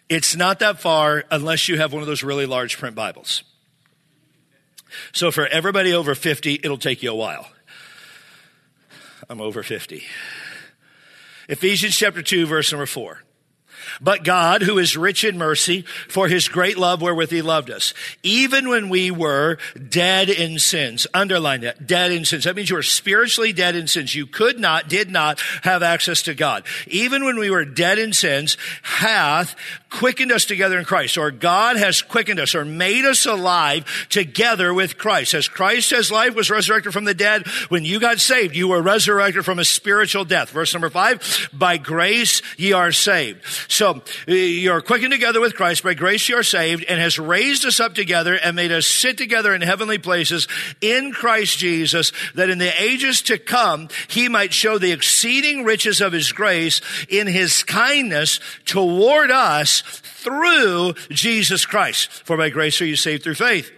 It's 0.09 0.35
not 0.35 0.59
that 0.59 0.79
far 0.79 1.23
unless 1.29 1.67
you 1.67 1.77
have 1.77 1.93
one 1.93 2.01
of 2.01 2.07
those 2.07 2.23
really 2.23 2.47
large 2.47 2.77
print 2.77 2.95
Bibles. 2.95 3.43
So 5.13 5.31
for 5.31 5.45
everybody 5.47 5.93
over 5.93 6.15
50, 6.15 6.61
it'll 6.63 6.77
take 6.77 7.03
you 7.03 7.11
a 7.11 7.15
while. 7.15 7.47
I'm 9.29 9.39
over 9.39 9.61
50. 9.61 10.03
Ephesians 11.47 11.95
chapter 11.95 12.23
2, 12.23 12.47
verse 12.47 12.71
number 12.71 12.87
4. 12.87 13.21
But 14.01 14.23
God, 14.23 14.61
who 14.61 14.77
is 14.77 14.97
rich 14.97 15.23
in 15.23 15.37
mercy, 15.37 15.83
for 16.07 16.27
his 16.27 16.47
great 16.47 16.77
love 16.77 17.01
wherewith 17.01 17.29
he 17.31 17.41
loved 17.41 17.69
us, 17.69 17.93
even 18.23 18.69
when 18.69 18.89
we 18.89 19.11
were 19.11 19.57
dead 19.89 20.29
in 20.29 20.59
sins. 20.59 21.07
Underline 21.13 21.61
that, 21.61 21.87
dead 21.87 22.11
in 22.11 22.25
sins. 22.25 22.43
That 22.43 22.55
means 22.55 22.69
you 22.69 22.75
were 22.75 22.83
spiritually 22.83 23.53
dead 23.53 23.75
in 23.75 23.87
sins. 23.87 24.15
You 24.15 24.25
could 24.25 24.59
not, 24.59 24.89
did 24.89 25.09
not 25.09 25.39
have 25.63 25.83
access 25.83 26.21
to 26.23 26.33
God. 26.33 26.63
Even 26.87 27.25
when 27.25 27.37
we 27.37 27.49
were 27.49 27.65
dead 27.65 27.99
in 27.99 28.13
sins, 28.13 28.57
hath 28.83 29.55
quickened 29.89 30.31
us 30.31 30.45
together 30.45 30.77
in 30.77 30.85
Christ, 30.85 31.17
or 31.17 31.31
God 31.31 31.77
has 31.77 32.01
quickened 32.01 32.39
us, 32.39 32.53
or 32.53 32.63
made 32.63 33.05
us 33.05 33.25
alive 33.25 34.07
together 34.09 34.73
with 34.73 34.97
Christ. 34.97 35.33
As 35.33 35.47
Christ 35.47 35.91
as 35.91 36.11
life 36.11 36.35
was 36.35 36.49
resurrected 36.49 36.93
from 36.93 37.05
the 37.05 37.13
dead, 37.13 37.47
when 37.69 37.85
you 37.85 37.99
got 37.99 38.19
saved, 38.19 38.55
you 38.55 38.67
were 38.67 38.81
resurrected 38.81 39.45
from 39.45 39.59
a 39.59 39.65
spiritual 39.65 40.25
death. 40.25 40.51
Verse 40.51 40.73
number 40.73 40.89
five, 40.89 41.49
by 41.53 41.77
grace 41.77 42.41
ye 42.57 42.73
are 42.73 42.91
saved. 42.91 43.43
So, 43.69 44.01
uh, 44.27 44.31
you're 44.33 44.81
quickened 44.81 45.13
together 45.13 45.39
with 45.39 45.55
Christ, 45.55 45.83
by 45.83 45.93
grace 45.93 46.27
you 46.27 46.35
are 46.35 46.43
saved, 46.43 46.83
and 46.85 46.99
has 46.99 47.19
raised 47.19 47.65
us 47.65 47.79
up 47.79 47.93
together 47.93 48.33
and 48.33 48.55
made 48.55 48.71
us 48.71 48.87
sit 48.87 49.15
together 49.15 49.53
in 49.53 49.61
heavenly 49.61 49.99
places 49.99 50.47
in 50.81 51.11
Christ 51.11 51.59
Jesus, 51.59 52.11
that 52.33 52.49
in 52.49 52.57
the 52.57 52.73
ages 52.81 53.21
to 53.23 53.37
come, 53.37 53.87
he 54.07 54.27
might 54.27 54.53
show 54.53 54.79
the 54.79 54.91
exceeding 54.91 55.63
riches 55.63 56.01
of 56.01 56.13
his 56.13 56.31
grace 56.31 56.81
in 57.09 57.27
his 57.27 57.63
kindness 57.63 58.39
toward 58.65 59.29
us 59.29 59.81
through 59.81 60.95
Jesus 61.11 61.67
Christ. 61.67 62.11
For 62.11 62.37
by 62.37 62.49
grace 62.49 62.81
are 62.81 62.85
you 62.85 62.95
saved 62.95 63.23
through 63.23 63.35
faith 63.35 63.71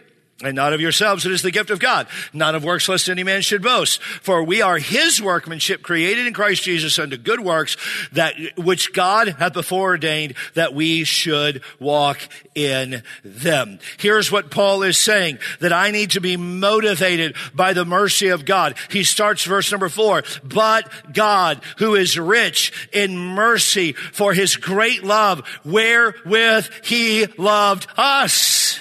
and 0.44 0.56
not 0.56 0.74
of 0.74 0.82
yourselves. 0.82 1.26
It 1.26 1.32
is 1.32 1.42
the 1.42 1.52
gift 1.52 1.70
of 1.70 1.80
God, 1.80 2.08
not 2.34 2.56
of 2.56 2.64
works, 2.64 2.88
lest 2.90 3.10
any 3.10 3.24
man 3.24 3.42
should 3.42 3.62
boast. 3.62 4.02
For 4.02 4.44
we 4.44 4.62
are 4.62 4.78
his 4.78 5.22
workmanship, 5.22 5.82
created 5.84 6.28
in 6.28 6.34
Christ 6.34 6.64
Jesus 6.64 6.98
unto 7.00 7.18
good 7.18 7.40
works, 7.40 7.78
that 8.14 8.36
which 8.58 8.94
God 8.94 9.30
hath 9.40 9.54
before 9.54 9.92
ordained 9.92 10.36
that 10.54 10.74
we 10.74 11.04
should 11.04 11.62
walk 11.80 12.20
in 12.56 13.04
them. 13.24 13.80
Here's 13.98 14.32
what 14.32 14.52
Paul 14.52 14.84
is 14.84 14.98
saying, 14.98 15.40
that 15.60 15.74
I 15.74 15.92
need 15.92 16.12
to 16.12 16.22
be 16.22 16.38
motivated 16.38 17.36
by 17.54 17.74
the 17.74 17.86
mercy 17.86 18.30
of 18.30 18.46
God. 18.46 18.76
He 18.90 19.04
starts 19.04 19.44
verse 19.44 19.72
number 19.72 19.90
four, 19.90 20.24
but 20.44 20.90
God, 21.14 21.62
who 21.78 21.96
is 21.96 22.18
rich 22.18 22.90
in 22.92 23.18
mercy 23.18 23.94
for 23.94 24.34
his 24.34 24.56
great 24.56 25.04
love, 25.04 25.48
wherewith 25.66 26.70
he 26.84 27.26
loved 27.38 27.88
us. 27.98 28.80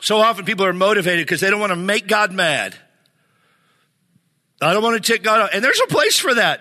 So 0.00 0.18
often 0.18 0.44
people 0.44 0.64
are 0.64 0.72
motivated 0.72 1.26
because 1.26 1.40
they 1.40 1.50
don't 1.50 1.60
want 1.60 1.70
to 1.70 1.76
make 1.76 2.06
God 2.06 2.32
mad. 2.32 2.76
I 4.60 4.72
don't 4.72 4.82
want 4.82 5.02
to 5.02 5.12
take 5.12 5.22
God 5.22 5.40
out. 5.40 5.54
And 5.54 5.62
there's 5.62 5.80
a 5.80 5.86
place 5.86 6.18
for 6.18 6.34
that. 6.34 6.60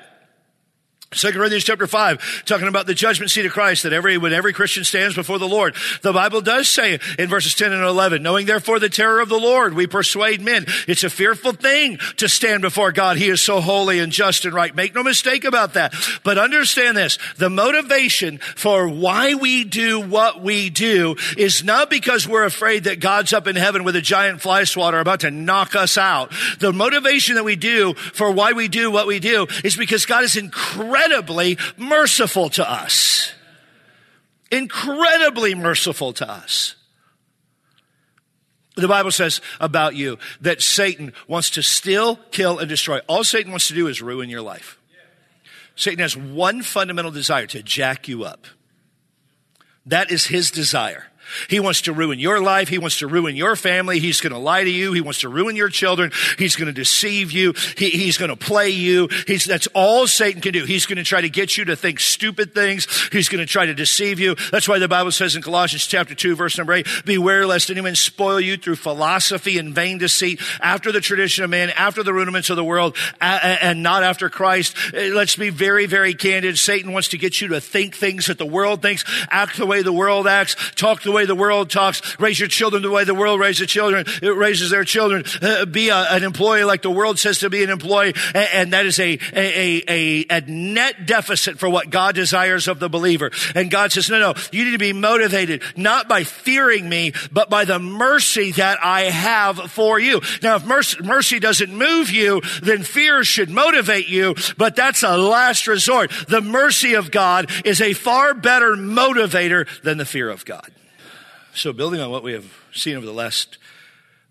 Second 1.14 1.40
Corinthians 1.40 1.64
chapter 1.64 1.88
five, 1.88 2.44
talking 2.44 2.68
about 2.68 2.86
the 2.86 2.94
judgment 2.94 3.32
seat 3.32 3.46
of 3.46 3.54
Christ, 3.54 3.84
that 3.84 3.94
every, 3.94 4.18
when 4.18 4.34
every 4.34 4.52
Christian 4.52 4.84
stands 4.84 5.16
before 5.16 5.40
the 5.40 5.48
Lord, 5.48 5.74
the 6.02 6.12
Bible 6.12 6.42
does 6.42 6.68
say 6.68 7.00
in 7.18 7.30
verses 7.30 7.56
10 7.56 7.72
and 7.72 7.82
11, 7.82 8.22
knowing 8.22 8.46
therefore 8.46 8.78
the 8.78 8.90
terror 8.90 9.22
of 9.22 9.30
the 9.30 9.40
Lord, 9.40 9.74
we 9.74 9.88
persuade 9.88 10.42
men. 10.42 10.66
It's 10.86 11.06
a 11.06 11.10
fearful 11.10 11.54
thing 11.54 11.98
to 12.18 12.28
stand 12.28 12.62
before 12.62 12.92
God. 12.92 13.16
He 13.16 13.30
is 13.30 13.40
so 13.40 13.62
holy 13.62 14.00
and 14.00 14.12
just 14.12 14.44
and 14.44 14.54
right. 14.54 14.76
Make 14.76 14.96
no 14.96 15.02
mistake 15.02 15.46
about 15.46 15.76
that. 15.76 15.94
But 16.26 16.38
understand 16.38 16.98
this, 16.98 17.18
the 17.38 17.50
motivation 17.50 18.40
for 18.40 18.90
why 18.90 19.34
we 19.34 19.64
do 19.64 20.02
what 20.02 20.44
we 20.44 20.70
do 20.70 21.16
is 21.38 21.64
not 21.64 21.90
because 21.90 22.28
we're 22.28 22.44
afraid 22.44 22.84
that 22.84 23.00
God's 23.00 23.32
up 23.32 23.48
in 23.48 23.56
heaven 23.56 23.86
with 23.86 23.96
a 23.96 24.02
giant 24.02 24.42
fly 24.42 24.66
swatter 24.66 25.00
about 25.00 25.22
to 25.22 25.32
knock 25.32 25.74
us 25.74 25.98
out. 25.98 26.34
The 26.60 26.74
motivation 26.74 27.36
that 27.36 27.46
we 27.46 27.56
do 27.56 27.94
for 27.94 28.30
why 28.30 28.52
we 28.52 28.68
do 28.68 28.92
what 28.92 29.08
we 29.08 29.22
do 29.22 29.48
is 29.64 29.78
because 29.78 30.06
God 30.06 30.26
is 30.26 30.36
incredible 30.36 30.98
incredibly 31.08 31.58
merciful 31.78 32.50
to 32.52 32.70
us. 32.70 33.32
Incredibly 34.52 35.56
merciful 35.56 36.14
to 36.14 36.30
us. 36.30 36.76
The 38.76 38.88
Bible 38.88 39.12
says 39.12 39.42
about 39.60 39.96
you 39.96 40.20
that 40.42 40.62
Satan 40.62 41.14
wants 41.28 41.50
to 41.52 41.64
steal, 41.64 42.18
kill, 42.32 42.60
and 42.60 42.70
destroy. 42.70 43.00
All 43.08 43.24
Satan 43.24 43.52
wants 43.52 43.68
to 43.70 43.74
do 43.74 43.88
is 43.88 44.02
ruin 44.02 44.30
your 44.30 44.42
life. 44.42 44.80
Satan 45.76 46.00
has 46.00 46.16
one 46.16 46.62
fundamental 46.62 47.12
desire 47.12 47.48
to 47.48 47.64
jack 47.64 48.08
you 48.08 48.24
up. 48.24 48.46
That 49.86 50.12
is 50.12 50.26
his 50.26 50.52
desire. 50.52 51.08
He 51.50 51.60
wants 51.60 51.82
to 51.82 51.94
ruin 51.94 52.20
your 52.20 52.42
life. 52.42 52.70
He 52.70 52.78
wants 52.78 53.00
to 53.00 53.08
ruin 53.08 53.36
your 53.36 53.56
family. 53.56 54.00
He's 54.00 54.22
going 54.22 54.34
to 54.34 54.40
lie 54.40 54.64
to 54.64 54.70
you. 54.70 54.94
He 54.94 55.02
wants 55.02 55.22
to 55.22 55.30
ruin 55.30 55.56
your 55.56 55.70
children. 55.70 56.12
He's 56.38 56.56
going 56.56 56.68
to 56.68 56.74
deceive 56.74 57.32
you. 57.32 57.54
He, 57.78 57.90
he's 57.90 58.18
going 58.18 58.30
to 58.30 58.36
play 58.36 58.70
you. 58.70 59.10
He's, 59.26 59.46
that's 59.46 59.68
all 59.74 60.08
Satan 60.08 60.42
can 60.42 60.54
do. 60.54 60.66
He's 60.66 60.86
going 60.86 60.98
to 60.98 61.04
try 61.04 61.22
to 61.22 61.30
get 61.30 61.58
you 61.58 61.66
to 61.66 61.76
think 61.76 62.00
stupid 62.00 62.54
things. 62.54 62.88
He's 63.12 63.30
going 63.30 63.46
to 63.46 63.52
try 63.52 63.66
to 63.66 63.74
deceive 63.74 64.20
you. 64.20 64.36
That's 64.52 64.68
why 64.68 64.80
the 64.80 64.88
Bible 64.88 65.12
says 65.12 65.36
in 65.36 65.42
Colossians 65.42 65.86
chapter 65.86 66.16
2 66.16 66.36
verse 66.36 66.58
number 66.58 66.74
8, 66.74 66.88
beware 67.06 67.46
lest 67.46 67.70
anyone 67.70 67.96
spoil 67.96 68.40
you 68.40 68.58
through 68.58 68.76
philosophy 68.76 69.58
and 69.58 69.74
vain 69.74 69.98
deceit 69.98 70.40
after 70.62 70.92
the 70.92 71.02
tradition 71.02 71.44
of 71.44 71.50
man, 71.50 71.70
after 71.72 72.04
the 72.04 72.14
rudiments 72.14 72.50
of 72.50 72.56
the 72.56 72.64
world, 72.64 72.96
and 73.20 73.84
not 73.84 74.04
after 74.04 74.30
Christ. 74.30 74.76
Uh, 74.94 75.14
let's 75.14 75.36
be 75.36 75.50
very, 75.50 75.86
very 75.86 76.14
candid. 76.14 76.58
Satan 76.58 76.94
wants 76.94 77.10
to 77.10 77.18
get 77.18 77.42
you 77.42 77.50
to 77.50 77.62
think 77.62 77.96
things 77.96 78.28
that 78.28 78.38
the 78.38 78.46
world 78.46 78.82
thinks, 78.82 79.04
act 79.30 79.58
the 79.58 79.66
way 79.66 79.82
the 79.82 79.94
world 79.94 80.28
acts, 80.28 80.56
talk 80.76 81.02
the 81.02 81.12
way 81.12 81.17
way 81.18 81.26
the 81.26 81.36
world 81.36 81.70
talks. 81.70 82.02
Raise 82.20 82.40
your 82.40 82.50
children 82.50 82.84
the 82.84 82.92
way 82.92 83.04
the 83.04 83.16
world 83.16 83.40
raises 83.40 83.68
children. 83.68 84.06
It 84.22 84.36
raises 84.36 84.70
their 84.70 84.84
children. 84.84 85.24
Uh, 85.42 85.66
be 85.66 85.90
a, 85.90 85.98
an 86.12 86.24
employee 86.24 86.64
like 86.64 86.82
the 86.84 86.92
world 86.92 87.20
says 87.20 87.40
to 87.40 87.50
be 87.50 87.64
an 87.64 87.70
employee. 87.70 88.14
And, 88.34 88.50
and 88.54 88.74
that 88.74 88.86
is 88.86 89.00
a, 89.00 89.20
a, 89.34 89.84
a, 89.88 90.26
a 90.30 90.42
net 90.42 91.06
deficit 91.06 91.58
for 91.60 91.70
what 91.70 91.90
God 91.90 92.16
desires 92.16 92.68
of 92.68 92.80
the 92.80 92.90
believer. 92.90 93.32
And 93.56 93.72
God 93.72 93.92
says, 93.92 94.10
no, 94.10 94.20
no, 94.20 94.34
you 94.52 94.66
need 94.66 94.72
to 94.72 94.78
be 94.78 94.94
motivated 94.94 95.64
not 95.76 96.08
by 96.08 96.24
fearing 96.24 96.88
me, 96.88 97.14
but 97.32 97.50
by 97.50 97.66
the 97.66 97.80
mercy 97.80 98.52
that 98.54 98.78
I 98.84 99.02
have 99.04 99.72
for 99.72 100.00
you. 100.00 100.22
Now, 100.44 100.58
if 100.58 100.66
mercy, 100.66 101.02
mercy 101.04 101.40
doesn't 101.40 101.74
move 101.74 102.12
you, 102.12 102.42
then 102.62 102.84
fear 102.84 103.24
should 103.24 103.50
motivate 103.50 104.08
you, 104.08 104.36
but 104.58 104.76
that's 104.76 105.04
a 105.04 105.18
last 105.18 105.68
resort. 105.68 106.12
The 106.28 106.42
mercy 106.42 106.94
of 106.94 107.12
God 107.12 107.50
is 107.66 107.82
a 107.82 107.94
far 107.94 108.34
better 108.34 108.76
motivator 108.76 109.68
than 109.82 109.98
the 109.98 110.06
fear 110.06 110.30
of 110.30 110.46
God. 110.46 110.72
So, 111.58 111.74
building 111.74 112.00
on 112.00 112.12
what 112.12 112.22
we 112.22 112.34
have 112.34 112.54
seen 112.72 112.98
over 112.98 113.06
the 113.08 113.12
last 113.12 113.58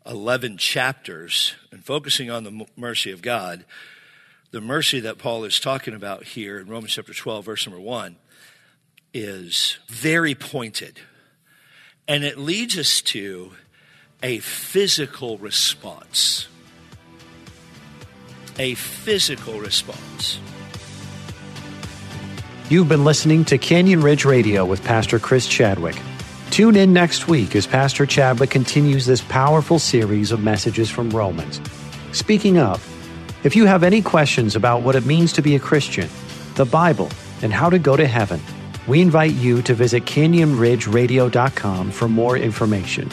11 0.06 0.58
chapters 0.58 1.56
and 1.72 1.84
focusing 1.84 2.30
on 2.30 2.44
the 2.44 2.66
mercy 2.76 3.10
of 3.10 3.20
God, 3.20 3.64
the 4.52 4.60
mercy 4.60 5.00
that 5.00 5.18
Paul 5.18 5.42
is 5.42 5.58
talking 5.58 5.92
about 5.92 6.22
here 6.22 6.60
in 6.60 6.68
Romans 6.68 6.92
chapter 6.92 7.12
12, 7.12 7.44
verse 7.44 7.66
number 7.66 7.80
1, 7.80 8.14
is 9.12 9.78
very 9.88 10.36
pointed. 10.36 11.00
And 12.06 12.22
it 12.22 12.38
leads 12.38 12.78
us 12.78 13.00
to 13.00 13.50
a 14.22 14.38
physical 14.38 15.36
response. 15.36 16.46
A 18.56 18.74
physical 18.74 19.58
response. 19.58 20.38
You've 22.70 22.88
been 22.88 23.04
listening 23.04 23.44
to 23.46 23.58
Canyon 23.58 24.00
Ridge 24.00 24.24
Radio 24.24 24.64
with 24.64 24.84
Pastor 24.84 25.18
Chris 25.18 25.48
Chadwick. 25.48 25.96
Tune 26.50 26.76
in 26.76 26.92
next 26.92 27.28
week 27.28 27.54
as 27.54 27.66
Pastor 27.66 28.06
Chadwick 28.06 28.50
continues 28.50 29.04
this 29.04 29.20
powerful 29.20 29.78
series 29.78 30.32
of 30.32 30.42
messages 30.42 30.88
from 30.88 31.10
Romans. 31.10 31.60
Speaking 32.12 32.58
of, 32.58 32.82
if 33.44 33.54
you 33.54 33.66
have 33.66 33.82
any 33.82 34.00
questions 34.00 34.56
about 34.56 34.82
what 34.82 34.96
it 34.96 35.04
means 35.04 35.32
to 35.34 35.42
be 35.42 35.54
a 35.54 35.60
Christian, 35.60 36.08
the 36.54 36.64
Bible, 36.64 37.10
and 37.42 37.52
how 37.52 37.68
to 37.68 37.78
go 37.78 37.96
to 37.96 38.06
heaven, 38.06 38.40
we 38.86 39.02
invite 39.02 39.32
you 39.32 39.60
to 39.62 39.74
visit 39.74 40.04
canyonridgeradio.com 40.04 41.90
for 41.90 42.08
more 42.08 42.36
information. 42.38 43.10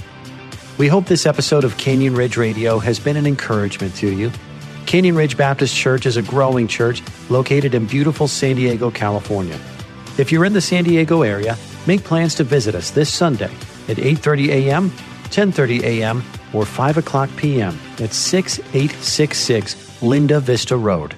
We 0.77 0.87
hope 0.87 1.05
this 1.05 1.25
episode 1.25 1.63
of 1.63 1.77
Canyon 1.77 2.15
Ridge 2.15 2.37
Radio 2.37 2.79
has 2.79 2.99
been 2.99 3.17
an 3.17 3.27
encouragement 3.27 3.93
to 3.97 4.11
you. 4.11 4.31
Canyon 4.85 5.15
Ridge 5.15 5.37
Baptist 5.37 5.75
Church 5.75 6.05
is 6.05 6.17
a 6.17 6.21
growing 6.21 6.67
church 6.67 7.03
located 7.29 7.75
in 7.75 7.85
beautiful 7.85 8.27
San 8.27 8.55
Diego, 8.55 8.89
California. 8.89 9.59
If 10.17 10.31
you're 10.31 10.45
in 10.45 10.53
the 10.53 10.61
San 10.61 10.83
Diego 10.83 11.21
area, 11.21 11.57
make 11.87 12.03
plans 12.03 12.35
to 12.35 12.43
visit 12.43 12.75
us 12.75 12.91
this 12.91 13.11
Sunday 13.11 13.51
at 13.87 13.97
8:30 13.97 14.49
a.m., 14.49 14.91
10:30 15.29 15.81
a.m., 15.83 16.23
or 16.53 16.65
5 16.65 16.97
o'clock 16.97 17.29
p.m. 17.35 17.77
at 17.99 18.13
6866 18.13 20.01
Linda 20.01 20.39
Vista 20.39 20.77
Road. 20.77 21.15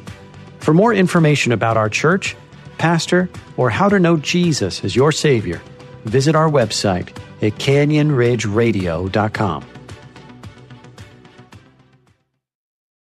For 0.60 0.74
more 0.74 0.94
information 0.94 1.52
about 1.52 1.78
our 1.78 1.90
church, 1.90 2.36
pastor, 2.78 3.30
or 3.58 3.70
how 3.70 3.90
to 3.90 4.00
know 4.00 4.18
Jesus 4.18 4.84
as 4.84 4.96
your 4.96 5.12
Savior, 5.12 5.62
visit 6.06 6.36
our 6.36 6.50
website 6.50 7.10
at 7.42 7.54
canyonridgeradio.com. 7.60 9.75